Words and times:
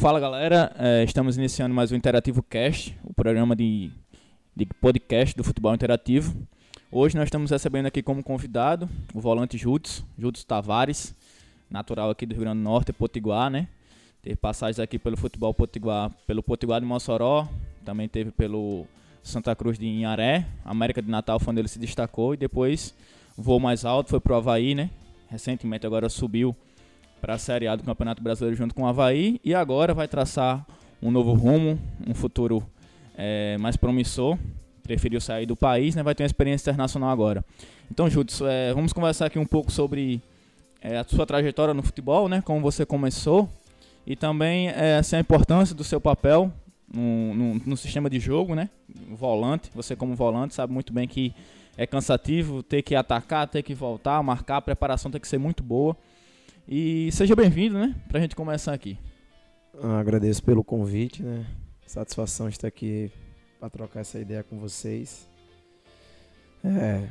Fala 0.00 0.20
galera, 0.20 0.70
é, 0.78 1.02
estamos 1.02 1.36
iniciando 1.36 1.74
mais 1.74 1.90
um 1.90 1.96
Interativo 1.96 2.40
Cast, 2.40 2.96
o 3.02 3.12
programa 3.12 3.56
de, 3.56 3.90
de 4.54 4.64
podcast 4.80 5.36
do 5.36 5.42
futebol 5.42 5.74
interativo. 5.74 6.36
Hoje 6.88 7.16
nós 7.16 7.24
estamos 7.24 7.50
recebendo 7.50 7.86
aqui 7.86 8.00
como 8.00 8.22
convidado 8.22 8.88
o 9.12 9.20
volante 9.20 9.58
Judes, 9.58 10.04
Judes 10.16 10.44
Tavares, 10.44 11.16
natural 11.68 12.10
aqui 12.10 12.24
do 12.26 12.32
Rio 12.32 12.42
Grande 12.42 12.58
do 12.58 12.62
Norte, 12.62 12.92
Potiguar, 12.92 13.50
né? 13.50 13.66
Teve 14.22 14.36
passagens 14.36 14.78
aqui 14.78 15.00
pelo 15.00 15.16
futebol 15.16 15.52
Potiguar, 15.52 16.12
pelo 16.28 16.44
Potiguar 16.44 16.80
de 16.80 16.86
Mossoró, 16.86 17.48
também 17.84 18.08
teve 18.08 18.30
pelo 18.30 18.86
Santa 19.20 19.56
Cruz 19.56 19.76
de 19.80 19.86
Inharé, 19.86 20.46
América 20.64 21.02
de 21.02 21.10
Natal 21.10 21.40
foi 21.40 21.50
onde 21.50 21.60
ele 21.62 21.68
se 21.68 21.78
destacou 21.80 22.34
e 22.34 22.36
depois 22.36 22.94
voou 23.36 23.58
mais 23.58 23.84
alto, 23.84 24.10
foi 24.10 24.20
pro 24.20 24.36
Havaí, 24.36 24.76
né? 24.76 24.90
Recentemente 25.28 25.84
agora 25.84 26.08
subiu 26.08 26.54
para 27.20 27.34
a 27.34 27.38
Série 27.38 27.66
A 27.66 27.76
do 27.76 27.82
Campeonato 27.82 28.22
Brasileiro 28.22 28.56
junto 28.56 28.74
com 28.74 28.82
o 28.82 28.86
Havaí 28.86 29.40
e 29.44 29.54
agora 29.54 29.92
vai 29.94 30.08
traçar 30.08 30.66
um 31.02 31.10
novo 31.10 31.32
rumo, 31.32 31.78
um 32.06 32.14
futuro 32.14 32.62
é, 33.16 33.56
mais 33.58 33.76
promissor. 33.76 34.38
Preferiu 34.82 35.20
sair 35.20 35.44
do 35.44 35.54
país, 35.54 35.94
né? 35.94 36.02
Vai 36.02 36.14
ter 36.14 36.22
uma 36.22 36.28
experiência 36.28 36.70
internacional 36.70 37.10
agora. 37.10 37.44
Então, 37.90 38.08
Júlio, 38.08 38.30
é, 38.46 38.72
vamos 38.72 38.92
conversar 38.92 39.26
aqui 39.26 39.38
um 39.38 39.44
pouco 39.44 39.70
sobre 39.70 40.22
é, 40.80 40.96
a 40.96 41.04
sua 41.04 41.26
trajetória 41.26 41.74
no 41.74 41.82
futebol, 41.82 42.28
né? 42.28 42.40
Como 42.40 42.60
você 42.60 42.86
começou 42.86 43.48
e 44.06 44.16
também 44.16 44.70
assim, 44.70 45.16
a 45.16 45.20
importância 45.20 45.74
do 45.74 45.84
seu 45.84 46.00
papel 46.00 46.50
no, 46.92 47.34
no, 47.34 47.54
no, 47.66 47.76
sistema 47.76 48.08
de 48.08 48.18
jogo, 48.18 48.54
né? 48.54 48.70
Volante, 49.10 49.70
você 49.74 49.94
como 49.94 50.14
volante 50.14 50.54
sabe 50.54 50.72
muito 50.72 50.92
bem 50.92 51.06
que 51.06 51.34
é 51.76 51.86
cansativo 51.86 52.62
ter 52.62 52.82
que 52.82 52.94
atacar, 52.94 53.46
ter 53.46 53.62
que 53.62 53.74
voltar, 53.74 54.22
marcar, 54.22 54.56
a 54.56 54.62
preparação 54.62 55.10
tem 55.10 55.20
que 55.20 55.28
ser 55.28 55.38
muito 55.38 55.62
boa. 55.62 55.96
E 56.70 57.10
seja 57.12 57.34
bem-vindo, 57.34 57.78
né? 57.78 57.94
Pra 58.08 58.20
gente 58.20 58.36
começar 58.36 58.74
aqui. 58.74 58.98
Eu 59.72 59.90
agradeço 59.92 60.42
pelo 60.42 60.62
convite, 60.62 61.22
né? 61.22 61.46
Satisfação 61.86 62.46
estar 62.46 62.68
aqui 62.68 63.10
para 63.58 63.70
trocar 63.70 64.00
essa 64.00 64.18
ideia 64.18 64.42
com 64.44 64.58
vocês. 64.58 65.26
É, 66.62 67.08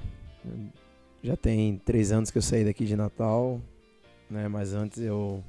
já 1.23 1.36
tem 1.36 1.81
três 1.83 2.11
anos 2.11 2.30
que 2.30 2.38
eu 2.38 2.41
saí 2.44 2.64
daqui 2.64 2.86
de 2.86 2.95
Natal, 2.95 3.59
né? 4.30 4.47
Mas 4.47 4.75
antes 4.75 4.99
eu 4.99 5.44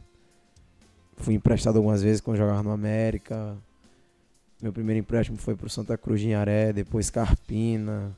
fui 1.18 1.34
emprestado 1.34 1.76
algumas 1.76 2.02
vezes 2.02 2.22
quando 2.22 2.38
jogava 2.38 2.62
no 2.62 2.70
América. 2.70 3.58
Meu 4.62 4.72
primeiro 4.72 5.00
empréstimo 5.00 5.36
foi 5.36 5.54
para 5.54 5.66
o 5.66 5.70
Santa 5.70 5.98
Cruz 5.98 6.18
de 6.18 6.28
Inharé, 6.28 6.72
depois 6.72 7.10
Carpina, 7.10 8.16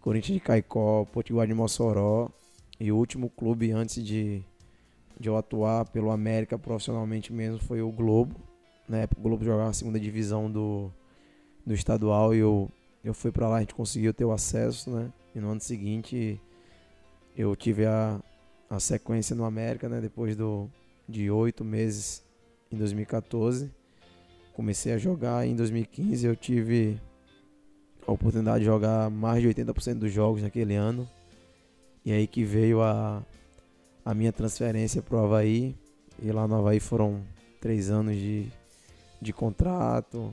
Corinthians 0.00 0.38
de 0.38 0.40
Caicó, 0.40 1.04
Potiguar 1.04 1.48
de 1.48 1.54
Mossoró 1.54 2.30
e 2.78 2.92
o 2.92 2.96
último 2.96 3.28
clube 3.28 3.72
antes 3.72 4.04
de 4.04 4.40
de 5.18 5.28
eu 5.28 5.36
atuar 5.36 5.86
pelo 5.86 6.10
América 6.10 6.58
profissionalmente 6.58 7.32
mesmo 7.32 7.58
foi 7.58 7.80
o 7.80 7.90
Globo. 7.90 8.36
Na 8.88 8.98
época 8.98 9.20
o 9.20 9.24
Globo 9.24 9.44
jogava 9.44 9.70
a 9.70 9.72
segunda 9.72 9.98
divisão 9.98 10.50
do, 10.50 10.90
do 11.64 11.74
estadual 11.74 12.34
e 12.34 12.38
eu, 12.38 12.70
eu 13.02 13.14
fui 13.14 13.32
para 13.32 13.48
lá, 13.48 13.56
a 13.56 13.60
gente 13.60 13.74
conseguiu 13.74 14.12
ter 14.12 14.24
o 14.24 14.32
acesso, 14.32 14.90
né? 14.90 15.12
E 15.34 15.40
no 15.40 15.50
ano 15.50 15.60
seguinte 15.60 16.40
eu 17.36 17.54
tive 17.56 17.86
a, 17.86 18.20
a 18.68 18.78
sequência 18.78 19.34
no 19.34 19.44
América, 19.44 19.88
né? 19.88 20.00
Depois 20.00 20.36
do, 20.36 20.70
de 21.08 21.30
oito 21.30 21.64
meses 21.64 22.22
em 22.70 22.76
2014. 22.76 23.70
Comecei 24.52 24.92
a 24.92 24.98
jogar 24.98 25.46
em 25.46 25.54
2015 25.54 26.26
eu 26.26 26.36
tive 26.36 27.00
a 28.06 28.12
oportunidade 28.12 28.60
de 28.60 28.66
jogar 28.66 29.10
mais 29.10 29.42
de 29.42 29.48
80% 29.48 29.94
dos 29.94 30.12
jogos 30.12 30.42
naquele 30.42 30.74
ano. 30.74 31.08
E 32.04 32.12
aí 32.12 32.26
que 32.26 32.44
veio 32.44 32.80
a, 32.80 33.22
a 34.06 34.14
minha 34.14 34.32
transferência 34.32 35.02
para 35.02 35.16
o 35.16 35.24
Havaí. 35.24 35.74
E 36.22 36.30
lá 36.30 36.46
no 36.46 36.54
Havaí 36.54 36.78
foram 36.78 37.20
três 37.60 37.90
anos 37.90 38.14
de, 38.14 38.46
de 39.20 39.32
contrato, 39.32 40.32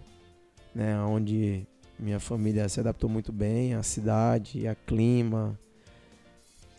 né, 0.76 0.98
onde 1.00 1.66
minha 1.98 2.20
família 2.20 2.70
se 2.70 2.80
adaptou 2.80 3.10
muito 3.10 3.32
bem 3.32 3.74
à 3.74 3.82
cidade, 3.82 4.68
a 4.68 4.76
clima. 4.76 5.58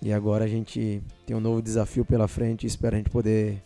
E 0.01 0.13
agora 0.13 0.45
a 0.45 0.49
gente 0.49 1.03
tem 1.27 1.37
um 1.37 1.41
novo 1.41 1.61
desafio 1.61 2.05
pela 2.05 2.29
frente 2.29 2.63
e 2.63 2.67
espero 2.69 2.95
a 2.95 2.99
gente 2.99 3.11
poder 3.11 3.61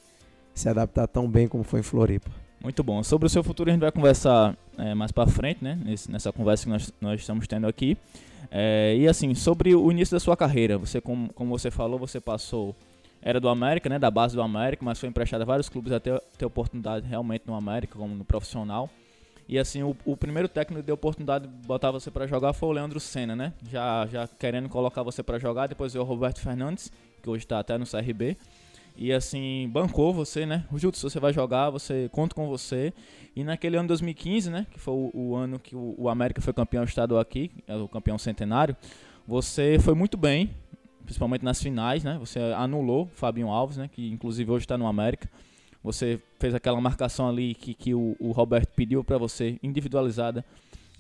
se 0.55 0.69
adaptar 0.69 1.07
tão 1.07 1.29
bem 1.31 1.47
como 1.47 1.63
foi 1.63 1.81
em 1.81 1.83
Floripa. 1.83 2.31
Muito 2.63 2.83
bom. 2.83 3.03
Sobre 3.05 3.27
o 3.27 3.29
seu 3.29 3.45
futuro 3.45 3.69
a 3.69 3.73
gente 3.73 3.83
vai 3.83 3.93
conversar 3.93 4.57
é, 4.77 4.95
mais 4.95 5.13
para 5.13 5.29
frente, 5.29 5.63
né? 5.63 5.79
Nessa 6.09 6.33
conversa 6.33 6.65
que 6.65 6.71
nós, 6.71 6.93
nós 7.01 7.21
estamos 7.21 7.47
tendo 7.47 7.67
aqui. 7.67 7.97
É, 8.51 8.97
e 8.97 9.07
assim, 9.07 9.35
sobre 9.35 9.75
o 9.75 9.91
início 9.93 10.17
da 10.17 10.21
sua 10.21 10.37
carreira, 10.37 10.79
você 10.79 11.01
como, 11.01 11.33
como 11.35 11.57
você 11.57 11.71
falou, 11.71 11.99
você 11.99 12.21
passou 12.21 12.75
era 13.21 13.41
do 13.41 13.49
América, 13.49 13.89
né, 13.89 13.99
da 13.99 14.11
base 14.11 14.35
do 14.35 14.43
América, 14.43 14.85
mas 14.85 14.99
foi 14.99 15.09
emprestado 15.09 15.43
a 15.43 15.45
vários 15.45 15.69
clubes 15.69 15.93
até 15.93 16.19
ter 16.37 16.45
oportunidade 16.45 17.07
realmente 17.07 17.45
no 17.47 17.55
América, 17.55 17.99
como 17.99 18.15
no 18.15 18.25
profissional. 18.25 18.89
E 19.49 19.59
assim, 19.59 19.83
o, 19.83 19.97
o 20.05 20.17
primeiro 20.17 20.47
técnico 20.47 20.83
que 20.83 20.87
deu 20.87 20.95
oportunidade 20.95 21.49
de 21.49 21.67
botar 21.67 21.91
você 21.91 22.11
para 22.11 22.27
jogar 22.27 22.53
foi 22.53 22.69
o 22.69 22.73
Leandro 22.73 23.01
Senna, 23.01 23.35
né? 23.35 23.53
Já, 23.71 24.07
já 24.07 24.29
querendo 24.29 24.69
colocar 24.69 25.03
você 25.03 25.23
para 25.23 25.39
jogar, 25.39 25.67
depois 25.67 25.95
veio 25.95 26.05
o 26.05 26.07
Roberto 26.07 26.41
Fernandes, 26.41 26.93
que 27.23 27.31
hoje 27.31 27.45
está 27.45 27.59
até 27.59 27.79
no 27.79 27.87
CRB. 27.87 28.37
E 28.95 29.13
assim, 29.13 29.71
bancou 29.73 30.13
você, 30.13 30.45
né? 30.45 30.67
Júlio, 30.75 30.95
se 30.95 31.03
você 31.03 31.19
vai 31.19 31.33
jogar, 31.33 31.71
você 31.71 32.11
conta 32.13 32.35
com 32.35 32.47
você. 32.47 32.93
E 33.35 33.43
naquele 33.43 33.77
ano 33.77 33.89
2015, 33.89 34.51
né? 34.51 34.67
Que 34.71 34.79
foi 34.79 34.93
o, 34.93 35.11
o 35.15 35.37
ano 35.37 35.59
que 35.59 35.75
o, 35.75 35.95
o 35.97 36.09
América 36.11 36.43
foi 36.43 36.53
campeão 36.53 36.85
estadual 36.85 37.21
aqui, 37.21 37.51
é 37.67 37.75
o 37.75 37.89
campeão 37.89 38.19
centenário, 38.19 38.77
você 39.27 39.79
foi 39.79 39.95
muito 39.95 40.17
bem, 40.17 40.51
principalmente 41.09 41.43
nas 41.43 41.63
finais, 41.63 42.05
né? 42.05 42.19
Você 42.21 42.39
anulou 42.55 43.05
o 43.05 43.07
Fabinho 43.15 43.49
Alves, 43.49 43.79
né? 43.79 43.89
Que 43.91 44.11
inclusive 44.11 44.51
hoje 44.51 44.67
está 44.67 44.77
no 44.77 44.87
América. 44.87 45.27
Você 45.83 46.21
fez 46.39 46.55
aquela 46.55 46.79
marcação 46.83 47.27
ali 47.27 47.55
que, 47.55 47.73
que 47.73 47.95
o, 47.95 48.15
o 48.21 48.31
Roberto 48.31 48.69
pediu 48.77 49.03
para 49.03 49.17
você, 49.17 49.59
individualizada 49.63 50.45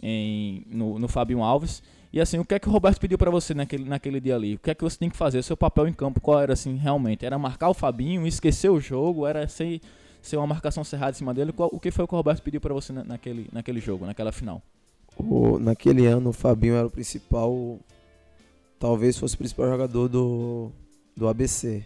em, 0.02 0.64
no, 0.70 0.98
no 0.98 1.08
Fabinho 1.08 1.42
Alves. 1.42 1.82
E 2.10 2.22
assim, 2.22 2.38
o 2.38 2.44
que 2.44 2.54
é 2.54 2.58
que 2.58 2.70
o 2.70 2.72
Roberto 2.72 2.98
pediu 2.98 3.18
para 3.18 3.30
você 3.30 3.52
naquele, 3.52 3.84
naquele 3.84 4.18
dia 4.18 4.34
ali? 4.34 4.54
O 4.54 4.58
que 4.58 4.70
é 4.70 4.74
que 4.74 4.82
você 4.82 4.96
tem 4.96 5.10
que 5.10 5.16
fazer? 5.16 5.40
O 5.40 5.42
seu 5.42 5.58
papel 5.58 5.86
em 5.86 5.92
campo, 5.92 6.22
qual 6.22 6.40
era 6.40 6.54
assim 6.54 6.74
realmente? 6.76 7.26
Era 7.26 7.38
marcar 7.38 7.68
o 7.68 7.74
Fabinho, 7.74 8.26
esquecer 8.26 8.70
o 8.70 8.80
jogo? 8.80 9.26
Era 9.26 9.46
ser, 9.46 9.78
ser 10.22 10.38
uma 10.38 10.46
marcação 10.46 10.82
cerrada 10.84 11.10
em 11.10 11.16
cima 11.16 11.34
dele? 11.34 11.52
Qual, 11.52 11.68
o 11.70 11.78
que 11.78 11.90
foi 11.90 12.06
que 12.06 12.14
o 12.14 12.16
Roberto 12.16 12.42
pediu 12.42 12.62
para 12.62 12.72
você 12.72 12.94
naquele, 12.94 13.46
naquele 13.52 13.78
jogo, 13.78 14.06
naquela 14.06 14.32
final? 14.32 14.62
O, 15.18 15.58
naquele 15.58 16.06
ano, 16.06 16.30
o 16.30 16.32
Fabinho 16.32 16.76
era 16.76 16.86
o 16.86 16.90
principal 16.90 17.78
talvez 18.78 19.18
fosse 19.18 19.34
o 19.34 19.38
principal 19.38 19.68
jogador 19.68 20.08
do, 20.08 20.70
do 21.16 21.28
ABC. 21.28 21.84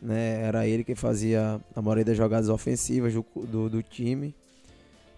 Né? 0.00 0.42
Era 0.42 0.66
ele 0.66 0.84
que 0.84 0.94
fazia 0.94 1.60
a 1.74 1.82
maioria 1.82 2.04
das 2.04 2.16
jogadas 2.16 2.48
ofensivas 2.48 3.12
do, 3.12 3.24
do, 3.46 3.70
do 3.70 3.82
time. 3.82 4.34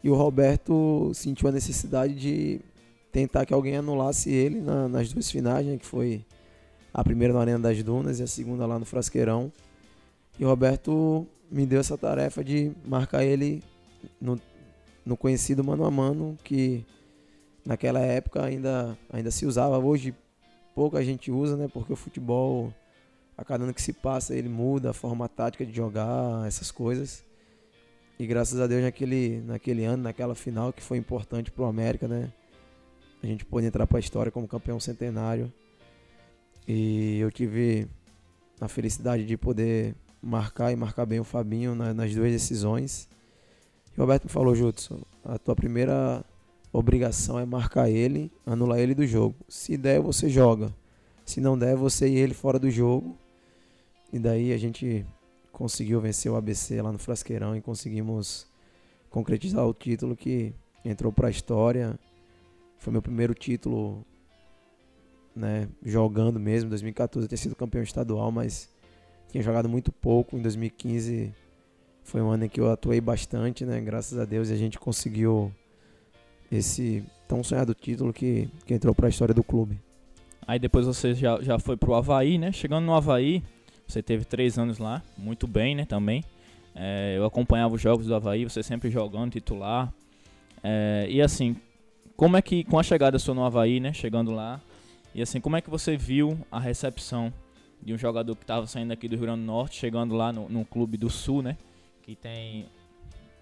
E 0.03 0.11
o 0.11 0.15
Roberto 0.15 1.11
sentiu 1.15 1.49
a 1.49 1.53
necessidade 1.53 2.15
de 2.15 2.61
tentar 3.11 3.47
que 3.47 3.55
alguém 3.55 3.77
anulasse 3.77 4.31
ele 4.31 4.61
na, 4.61 4.89
nas 4.89 5.13
duas 5.13 5.31
finais, 5.31 5.67
né? 5.67 5.77
que 5.79 5.87
foi 5.87 6.25
a 6.93 7.03
primeira 7.03 7.33
na 7.33 7.41
Arena 7.41 7.59
das 7.59 7.83
Dunas 7.83 8.21
e 8.21 8.23
a 8.23 8.27
segunda 8.27 8.67
lá 8.67 8.79
no 8.79 8.85
Frasqueirão. 8.85 9.53
E 10.39 10.45
o 10.45 10.49
Roberto 10.49 11.27
me 11.51 11.65
deu 11.65 11.81
essa 11.81 11.97
tarefa 11.97 12.45
de 12.45 12.73
marcar 12.85 13.25
ele 13.25 13.63
no, 14.21 14.39
no 15.05 15.17
conhecido 15.17 15.65
mano 15.65 15.85
a 15.85 15.91
mano, 15.91 16.37
que 16.45 16.85
naquela 17.65 18.01
época 18.01 18.45
ainda, 18.45 18.97
ainda 19.11 19.31
se 19.31 19.47
usava. 19.47 19.79
Hoje 19.79 20.15
pouco 20.77 20.99
a 20.99 21.03
gente 21.03 21.33
usa, 21.33 21.57
né? 21.57 21.69
Porque 21.73 21.91
o 21.91 21.97
futebol, 21.97 22.71
a 23.35 23.43
cada 23.43 23.65
ano 23.65 23.73
que 23.73 23.81
se 23.81 23.95
passa, 23.95 24.35
ele 24.35 24.51
muda 24.51 24.91
a 24.91 24.93
forma 24.93 25.27
tática 25.27 25.65
de 25.65 25.75
jogar, 25.75 26.47
essas 26.47 26.71
coisas. 26.71 27.25
E 28.19 28.27
graças 28.27 28.61
a 28.61 28.67
Deus 28.67 28.83
naquele, 28.83 29.41
naquele 29.41 29.85
ano, 29.85 30.03
naquela 30.03 30.35
final 30.35 30.75
que 30.75 30.83
foi 30.83 30.99
importante 30.99 31.51
para 31.51 31.65
o 31.65 31.67
América, 31.67 32.07
né? 32.07 32.31
A 33.23 33.27
gente 33.27 33.43
pôde 33.43 33.67
entrar 33.67 33.87
para 33.87 33.97
a 33.97 34.01
história 34.01 34.31
como 34.31 34.47
campeão 34.47 34.79
centenário. 34.79 35.51
E 36.69 37.19
eu 37.21 37.31
tive 37.33 37.89
a 38.61 38.69
felicidade 38.69 39.25
de 39.25 39.37
poder 39.37 39.95
marcar 40.23 40.73
e 40.73 40.77
marcar 40.77 41.07
bem 41.07 41.21
o 41.21 41.25
Fabinho 41.25 41.75
nas 41.75 42.15
duas 42.15 42.31
decisões. 42.31 43.09
E 43.97 43.99
o 43.99 44.03
Roberto 44.03 44.25
me 44.25 44.31
falou, 44.31 44.55
Jutsu, 44.55 45.01
a 45.25 45.39
tua 45.39 45.57
primeira 45.57 46.23
obrigação 46.79 47.39
é 47.39 47.47
marcar 47.47 47.89
ele, 47.89 48.31
anular 48.45 48.79
ele 48.79 48.95
do 48.95 49.07
jogo. 49.07 49.35
Se 49.49 49.77
der, 49.79 49.99
você 49.99 50.29
joga. 50.29 50.75
Se 51.25 51.41
não 51.41 51.59
der, 51.59 51.75
você 51.75 52.07
e 52.07 52.17
ele 52.17 52.35
fora 52.35 52.59
do 52.59 52.71
jogo. 52.71 53.17
E 54.13 54.19
daí 54.19 54.53
a 54.53 54.59
gente 54.59 55.07
conseguiu 55.51 56.01
vencer 56.03 56.31
o 56.31 56.37
ABC 56.37 56.81
lá 56.83 56.93
no 56.93 56.99
Frasqueirão 56.99 57.57
e 57.57 57.63
conseguimos 57.63 58.47
concretizar 59.09 59.67
o 59.67 59.73
título 59.73 60.15
que 60.15 60.55
entrou 60.85 61.11
para 61.11 61.29
a 61.29 61.31
história. 61.31 61.99
Foi 62.79 62.93
meu 62.93 63.01
primeiro 63.01 63.33
título, 63.33 64.05
né, 65.35 65.69
jogando 65.83 66.39
mesmo. 66.39 66.67
Em 66.67 66.71
2014 66.71 67.25
eu 67.25 67.29
tinha 67.29 67.39
sido 67.39 67.57
campeão 67.57 67.83
estadual, 67.83 68.31
mas 68.31 68.69
tinha 69.31 69.43
jogado 69.43 69.67
muito 69.67 69.91
pouco. 69.91 70.37
Em 70.37 70.43
2015 70.43 71.35
foi 72.05 72.21
um 72.21 72.29
ano 72.29 72.45
em 72.45 72.49
que 72.51 72.61
eu 72.61 72.71
atuei 72.71 73.01
bastante, 73.01 73.65
né, 73.65 73.81
graças 73.81 74.19
a 74.19 74.27
Deus, 74.27 74.51
a 74.51 74.57
gente 74.57 74.79
conseguiu 74.79 75.51
esse 76.51 77.05
tão 77.29 77.43
sonhado 77.43 77.75
título 77.75 78.13
que, 78.13 78.49
que 78.65 78.75
entrou 78.75 78.95
para 78.95 79.07
a 79.07 79.11
história 79.11 79.35
do 79.35 79.43
clube. 79.43 79.79
Aí 80.47 80.59
depois 80.59 80.87
você 80.87 81.15
já, 81.15 81.41
já 81.43 81.59
foi 81.59 81.77
pro 81.77 81.95
Havaí, 81.95 82.39
né? 82.39 82.53
Chegando 82.53 82.85
no 82.85 82.95
Havaí, 82.95 83.43
você 83.87 84.03
teve 84.03 84.25
três 84.25 84.59
anos 84.59 84.79
lá, 84.79 85.03
muito 85.19 85.47
bem, 85.47 85.75
né? 85.75 85.85
Também. 85.85 86.23
É, 86.75 87.15
eu 87.17 87.25
acompanhava 87.25 87.75
os 87.75 87.81
jogos 87.81 88.07
do 88.07 88.15
Havaí, 88.15 88.45
você 88.45 88.63
sempre 88.63 88.91
jogando, 88.91 89.33
titular. 89.33 89.93
É, 90.63 91.07
e 91.09 91.23
assim, 91.23 91.57
como 92.17 92.37
é 92.37 92.43
que, 92.43 92.65
com 92.65 92.79
a 92.79 92.83
chegada 92.83 93.19
sua 93.19 93.35
no 93.35 93.45
Havaí, 93.45 93.79
né, 93.79 93.93
chegando 93.93 94.31
lá, 94.31 94.61
e 95.15 95.23
assim, 95.23 95.41
como 95.41 95.57
é 95.57 95.61
que 95.61 95.71
você 95.71 95.97
viu 95.97 96.39
a 96.51 96.59
recepção 96.59 97.33
de 97.83 97.95
um 97.95 97.99
jogador 97.99 98.35
que 98.35 98.43
estava 98.43 98.67
saindo 98.67 98.93
aqui 98.93 99.09
do 99.09 99.17
Rio 99.17 99.27
Grande 99.27 99.41
do 99.41 99.47
Norte, 99.47 99.79
chegando 99.79 100.15
lá 100.15 100.33
no, 100.33 100.49
no 100.49 100.65
clube 100.65 100.97
do 100.97 101.09
Sul, 101.09 101.43
né, 101.43 101.57
que 102.03 102.15
tem, 102.15 102.67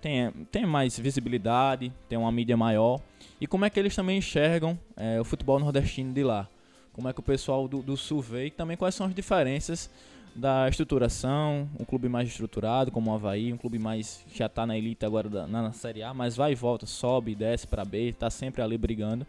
tem, 0.05 0.31
tem 0.53 0.67
mais 0.67 0.99
visibilidade, 0.99 1.91
tem 2.11 2.19
uma 2.19 2.31
mídia 2.31 2.59
maior, 2.59 3.01
e 3.41 3.47
como 3.47 3.65
é 3.65 3.71
que 3.71 3.81
eles 3.81 3.97
também 3.97 4.19
enxergam 4.19 4.79
é, 4.95 5.19
o 5.19 5.25
futebol 5.25 5.59
nordestino 5.59 6.13
de 6.13 6.23
lá? 6.23 6.47
Como 6.93 7.09
é 7.09 7.13
que 7.15 7.21
o 7.21 7.23
pessoal 7.23 7.67
do, 7.67 7.81
do 7.81 7.97
Sul 7.97 8.21
vê 8.21 8.47
e 8.47 8.51
também 8.51 8.77
quais 8.77 8.95
são 8.95 9.07
as 9.07 9.15
diferenças 9.15 9.91
da 10.37 10.69
estruturação, 10.69 11.71
um 11.81 11.87
clube 11.87 12.07
mais 12.07 12.29
estruturado 12.29 12.91
como 12.91 13.11
o 13.11 13.15
Havaí, 13.15 13.51
um 13.51 13.57
clube 13.57 13.79
mais 13.79 14.23
já 14.35 14.45
está 14.45 14.67
na 14.67 14.77
elite 14.77 15.07
agora 15.07 15.31
da, 15.31 15.47
na, 15.47 15.63
na, 15.63 15.73
Série 15.73 16.03
A, 16.03 16.13
mas 16.13 16.37
vai 16.37 16.53
e 16.53 16.55
volta, 16.55 16.85
sobe, 16.85 17.35
desce 17.35 17.67
para 17.67 17.83
B, 17.83 18.11
está 18.11 18.29
sempre 18.29 18.61
ali 18.61 18.77
brigando. 18.77 19.27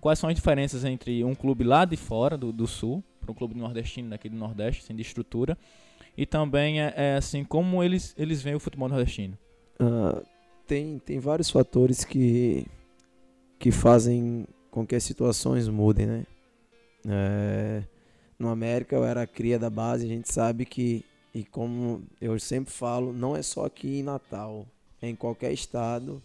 Quais 0.00 0.18
são 0.18 0.28
as 0.28 0.34
diferenças 0.34 0.84
entre 0.84 1.22
um 1.22 1.36
clube 1.36 1.62
lá 1.62 1.84
de 1.84 1.96
fora 1.96 2.36
do, 2.36 2.50
do 2.50 2.66
Sul, 2.66 3.00
para 3.20 3.30
um 3.30 3.34
clube 3.34 3.56
nordestino 3.56 4.10
daqui 4.10 4.28
do 4.28 4.36
Nordeste, 4.36 4.82
assim, 4.82 4.94
de 4.96 5.02
estrutura, 5.02 5.56
e 6.16 6.26
também 6.26 6.80
é, 6.80 6.92
é 6.96 7.16
assim 7.16 7.44
como 7.44 7.80
eles 7.80 8.12
eles 8.18 8.42
veem 8.42 8.56
o 8.56 8.60
futebol 8.60 8.88
nordestino? 8.88 9.38
Uh, 9.80 10.24
tem 10.66 10.98
tem 10.98 11.18
vários 11.18 11.50
fatores 11.50 12.04
que 12.04 12.66
que 13.58 13.70
fazem 13.70 14.46
com 14.70 14.86
que 14.86 14.94
as 14.94 15.04
situações 15.04 15.68
mudem, 15.68 16.06
né? 16.06 16.26
É, 17.08 17.82
no 18.38 18.48
América 18.48 18.94
eu 18.96 19.04
era 19.04 19.26
cria 19.26 19.58
da 19.58 19.70
base, 19.70 20.04
a 20.04 20.08
gente 20.08 20.30
sabe 20.30 20.66
que, 20.66 21.04
e 21.32 21.44
como 21.44 22.02
eu 22.20 22.38
sempre 22.38 22.72
falo, 22.72 23.12
não 23.12 23.36
é 23.36 23.42
só 23.42 23.64
aqui 23.64 24.00
em 24.00 24.02
Natal, 24.02 24.66
é 25.00 25.08
em 25.08 25.16
qualquer 25.16 25.52
estado. 25.52 26.22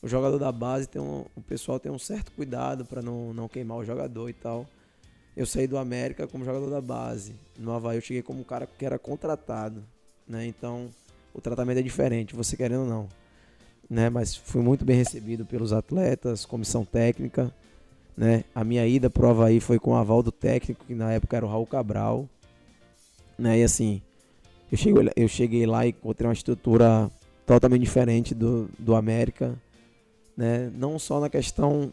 O 0.00 0.06
jogador 0.06 0.38
da 0.38 0.52
base 0.52 0.86
tem 0.86 1.02
um, 1.02 1.24
o 1.34 1.40
pessoal 1.40 1.80
tem 1.80 1.90
um 1.90 1.98
certo 1.98 2.30
cuidado 2.32 2.84
para 2.84 3.02
não, 3.02 3.34
não 3.34 3.48
queimar 3.48 3.78
o 3.78 3.84
jogador 3.84 4.28
e 4.28 4.32
tal. 4.32 4.64
Eu 5.36 5.44
saí 5.46 5.66
do 5.66 5.76
América 5.76 6.26
como 6.28 6.44
jogador 6.44 6.70
da 6.70 6.80
base. 6.80 7.34
No 7.58 7.72
Havaí 7.72 7.96
eu 7.96 8.00
cheguei 8.00 8.22
como 8.22 8.40
um 8.40 8.44
cara 8.44 8.66
que 8.66 8.84
era 8.84 8.98
contratado, 8.98 9.82
né? 10.26 10.46
Então 10.46 10.88
o 11.38 11.40
tratamento 11.40 11.78
é 11.78 11.82
diferente, 11.82 12.34
você 12.34 12.56
querendo 12.56 12.80
ou 12.80 12.88
não. 12.88 13.08
Né? 13.88 14.10
Mas 14.10 14.34
fui 14.34 14.60
muito 14.60 14.84
bem 14.84 14.96
recebido 14.96 15.46
pelos 15.46 15.72
atletas, 15.72 16.44
comissão 16.44 16.84
técnica. 16.84 17.54
Né? 18.16 18.44
A 18.54 18.64
minha 18.64 18.86
ida 18.86 19.08
pro 19.08 19.28
Havaí 19.28 19.60
foi 19.60 19.78
com 19.78 19.92
o 19.92 19.94
aval 19.94 20.22
do 20.22 20.32
técnico, 20.32 20.84
que 20.84 20.94
na 20.94 21.12
época 21.12 21.36
era 21.36 21.46
o 21.46 21.48
Raul 21.48 21.66
Cabral. 21.66 22.28
Né? 23.38 23.60
E 23.60 23.62
assim, 23.62 24.02
eu 24.70 24.76
cheguei, 24.76 25.10
eu 25.16 25.28
cheguei 25.28 25.64
lá 25.64 25.86
e 25.86 25.90
encontrei 25.90 26.26
uma 26.26 26.34
estrutura 26.34 27.10
totalmente 27.46 27.82
diferente 27.82 28.34
do, 28.34 28.68
do 28.78 28.96
América. 28.96 29.54
Né? 30.36 30.70
Não 30.74 30.98
só 30.98 31.20
na 31.20 31.30
questão 31.30 31.92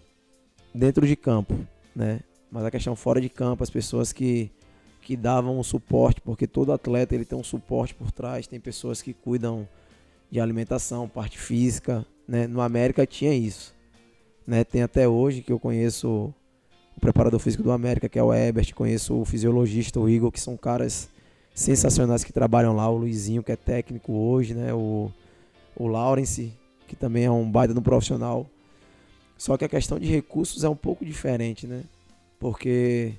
dentro 0.74 1.08
de 1.08 1.16
campo, 1.16 1.56
né? 1.96 2.20
mas 2.52 2.66
a 2.66 2.72
questão 2.72 2.96
fora 2.96 3.22
de 3.22 3.30
campo, 3.30 3.64
as 3.64 3.70
pessoas 3.70 4.12
que, 4.12 4.52
que 5.06 5.16
davam 5.16 5.60
o 5.60 5.64
suporte, 5.64 6.20
porque 6.20 6.48
todo 6.48 6.74
atleta 6.74 7.14
ele 7.14 7.24
tem 7.24 7.38
um 7.38 7.44
suporte 7.44 7.94
por 7.94 8.12
trás, 8.12 8.48
tem 8.48 8.60
pessoas 8.60 9.04
que 9.04 9.14
cuidam 9.14 9.68
de 10.32 10.40
alimentação, 10.40 11.08
parte 11.08 11.38
física. 11.38 12.04
Né? 12.28 12.48
No 12.48 12.60
América 12.60 13.06
tinha 13.06 13.32
isso. 13.32 13.72
Né? 14.48 14.64
Tem 14.64 14.82
até 14.82 15.08
hoje 15.08 15.44
que 15.44 15.54
eu 15.54 15.60
conheço 15.60 16.34
o 16.98 17.00
preparador 17.00 17.40
físico 17.40 17.62
do 17.62 17.72
América, 17.72 18.10
que 18.10 18.18
é 18.18 18.24
o 18.24 18.34
Ebert, 18.34 18.74
conheço 18.74 19.14
o 19.14 19.24
fisiologista, 19.24 20.00
o 20.00 20.10
Igor, 20.10 20.32
que 20.32 20.42
são 20.42 20.58
caras 20.58 21.08
sensacionais 21.54 22.24
que 22.24 22.34
trabalham 22.34 22.76
lá, 22.76 22.90
o 22.90 22.98
Luizinho, 22.98 23.44
que 23.44 23.52
é 23.52 23.56
técnico 23.56 24.12
hoje, 24.12 24.56
né? 24.56 24.74
O, 24.74 25.12
o 25.76 25.86
Lawrence, 25.86 26.52
que 26.88 26.96
também 26.96 27.26
é 27.26 27.32
um 27.32 27.48
baita 27.48 27.76
no 27.76 27.82
profissional. 27.82 28.48
Só 29.38 29.56
que 29.56 29.66
a 29.66 29.70
questão 29.70 30.00
de 30.00 30.08
recursos 30.08 30.64
é 30.64 30.70
um 30.70 30.76
pouco 30.76 31.06
diferente, 31.06 31.68
né? 31.68 31.84
Porque 32.40 33.14